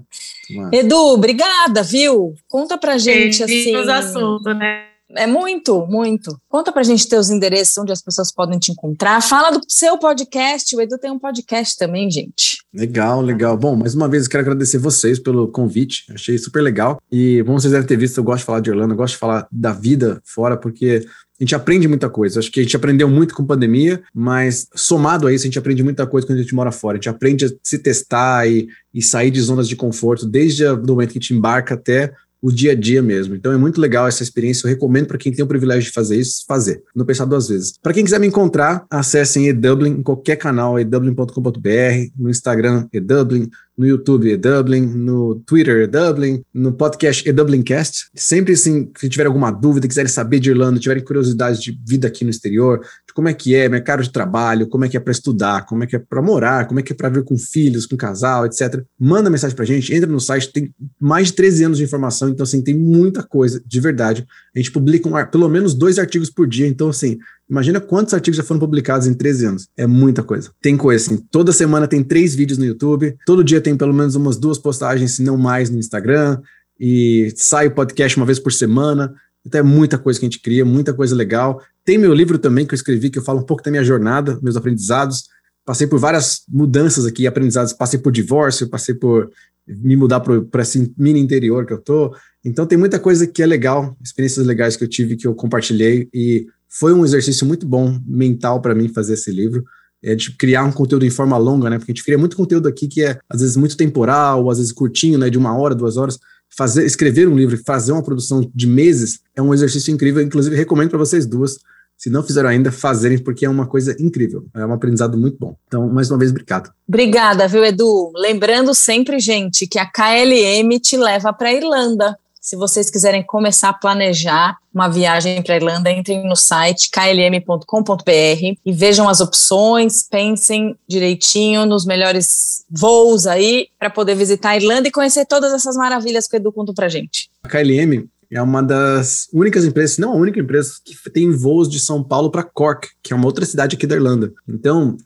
[0.80, 2.34] Edu, obrigada, viu?
[2.47, 3.76] Conta pra gente assim.
[3.76, 4.89] Os assuntos, né?
[5.16, 6.39] É muito, muito.
[6.47, 9.22] Conta pra gente teus endereços, onde as pessoas podem te encontrar.
[9.22, 10.76] Fala do seu podcast.
[10.76, 12.60] O Edu tem um podcast também, gente.
[12.72, 13.57] Legal, legal.
[13.57, 16.05] Bom, mais uma vez eu quero agradecer vocês pelo convite.
[16.14, 17.01] Achei super legal.
[17.12, 19.20] E como vocês devem ter visto, eu gosto de falar de Orlando, eu gosto de
[19.20, 21.03] falar da vida fora, porque
[21.39, 22.39] a gente aprende muita coisa.
[22.39, 25.82] Acho que a gente aprendeu muito com pandemia, mas somado a isso, a gente aprende
[25.82, 26.97] muita coisa quando a gente mora fora.
[26.97, 30.78] A gente aprende a se testar e, e sair de zonas de conforto, desde o
[30.86, 33.36] momento que a gente embarca até o dia a dia mesmo.
[33.36, 34.66] Então é muito legal essa experiência.
[34.66, 36.84] Eu recomendo para quem tem o privilégio de fazer isso, fazer.
[36.96, 37.74] Não pensar duas vezes.
[37.82, 43.88] Para quem quiser me encontrar, acessem eDublin em qualquer canal, edublin.com.br, no Instagram eDublin, no
[43.88, 48.09] YouTube eDublin, no Twitter eDublin, no podcast eDublinCast.
[48.13, 52.25] Sempre assim, se tiver alguma dúvida, quiserem saber de Irlanda, tiverem curiosidade de vida aqui
[52.25, 55.13] no exterior, de como é que é, mercado de trabalho, como é que é para
[55.13, 57.86] estudar, como é que é para morar, como é que é para vir com filhos,
[57.86, 58.84] com casal, etc.
[58.99, 62.43] Manda mensagem pra gente, entra no site, tem mais de 13 anos de informação, então
[62.43, 64.27] assim, tem muita coisa, de verdade.
[64.53, 67.17] A gente publica um, pelo menos dois artigos por dia, então assim,
[67.50, 69.68] Imagina quantos artigos já foram publicados em 13 anos.
[69.76, 70.52] É muita coisa.
[70.62, 71.18] Tem coisa assim.
[71.32, 73.18] Toda semana tem três vídeos no YouTube.
[73.26, 76.39] Todo dia tem pelo menos umas duas postagens, se não mais, no Instagram.
[76.80, 79.16] E sai o podcast uma vez por semana.
[79.43, 81.60] Então é muita coisa que a gente cria, muita coisa legal.
[81.84, 84.38] Tem meu livro também que eu escrevi, que eu falo um pouco da minha jornada,
[84.43, 85.24] meus aprendizados.
[85.66, 87.74] Passei por várias mudanças aqui, aprendizados.
[87.74, 89.32] Passei por divórcio, passei por
[89.66, 92.16] me mudar para esse mini interior que eu tô.
[92.45, 96.08] Então tem muita coisa que é legal, experiências legais que eu tive que eu compartilhei
[96.14, 99.63] e foi um exercício muito bom mental para mim fazer esse livro.
[100.01, 101.78] É de criar um conteúdo em forma longa, né?
[101.78, 104.72] Porque a gente cria muito conteúdo aqui que é, às vezes, muito temporal, às vezes
[104.72, 105.30] curtinho, né?
[105.30, 106.17] De uma hora, duas horas.
[106.55, 110.22] Fazer, escrever um livro, fazer uma produção de meses é um exercício incrível.
[110.22, 111.57] Inclusive, recomendo para vocês duas,
[111.97, 114.45] se não fizeram ainda, fazerem, porque é uma coisa incrível.
[114.55, 115.57] É um aprendizado muito bom.
[115.67, 116.72] Então, mais uma vez, obrigado.
[116.88, 118.13] Obrigada, viu, Edu?
[118.15, 122.17] Lembrando sempre, gente, que a KLM te leva para Irlanda.
[122.40, 128.56] Se vocês quiserem começar a planejar uma viagem para a Irlanda, entrem no site klm.com.br
[128.66, 134.88] e vejam as opções, pensem direitinho nos melhores voos aí para poder visitar a Irlanda
[134.88, 137.30] e conhecer todas essas maravilhas que o Edu contou para gente.
[137.44, 141.80] A KLM é uma das únicas empresas, não a única empresa, que tem voos de
[141.80, 144.32] São Paulo para Cork, que é uma outra cidade aqui da Irlanda.
[144.47, 144.97] Então,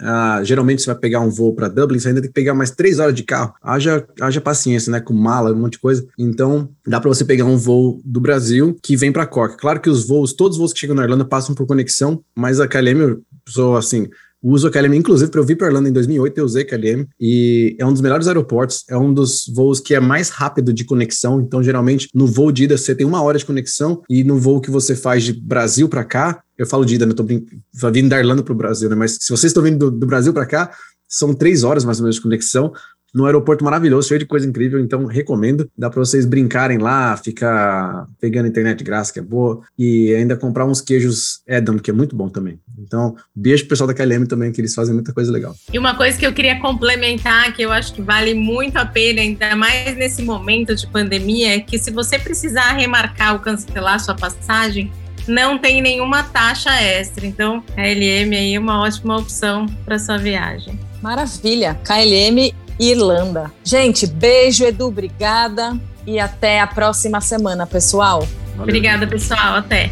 [0.44, 3.00] geralmente você vai pegar um voo para Dublin, você ainda tem que pegar mais três
[3.00, 3.54] horas de carro.
[3.62, 5.00] Haja, haja paciência, né?
[5.00, 6.06] Com mala, um monte de coisa.
[6.18, 9.58] Então, dá para você pegar um voo do Brasil que vem para Cork.
[9.58, 12.60] Claro que os voos, todos os voos que chegam na Irlanda passam por conexão, mas
[12.60, 14.08] a KLM, eu sou assim,
[14.52, 17.76] uso a KLM, inclusive, para eu vir para Irlanda em 2008, eu usei KLM, e
[17.80, 21.40] é um dos melhores aeroportos, é um dos voos que é mais rápido de conexão,
[21.40, 24.60] então, geralmente, no voo de ida, você tem uma hora de conexão, e no voo
[24.60, 28.20] que você faz de Brasil para cá, eu falo de ida, não tô vindo da
[28.20, 30.72] Irlanda para o Brasil, né, mas se vocês estão vindo do, do Brasil para cá,
[31.08, 32.74] são três horas mais ou menos de conexão,
[33.14, 35.70] no aeroporto maravilhoso, cheio de coisa incrível, então recomendo.
[35.78, 40.36] Dá para vocês brincarem lá, ficar pegando internet de graça, que é boa, e ainda
[40.36, 42.60] comprar uns queijos Edam, que é muito bom também.
[42.78, 45.56] Então, beijo pro pessoal da KLM também, que eles fazem muita coisa legal.
[45.72, 49.22] E uma coisa que eu queria complementar, que eu acho que vale muito a pena,
[49.22, 54.16] ainda mais nesse momento de pandemia, é que se você precisar remarcar ou cancelar sua
[54.16, 54.92] passagem,
[55.28, 57.26] não tem nenhuma taxa extra.
[57.26, 60.80] Então, a LM aí é uma ótima opção para sua viagem.
[61.02, 61.78] Maravilha.
[61.84, 63.52] KLM Irlanda.
[63.64, 68.28] Gente, beijo, Edu, obrigada e até a próxima semana, pessoal.
[68.52, 68.64] Valeu.
[68.64, 69.56] Obrigada, pessoal.
[69.56, 69.90] Até.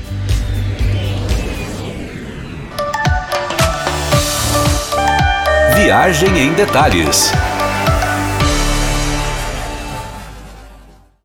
[5.75, 7.31] Viagem em detalhes.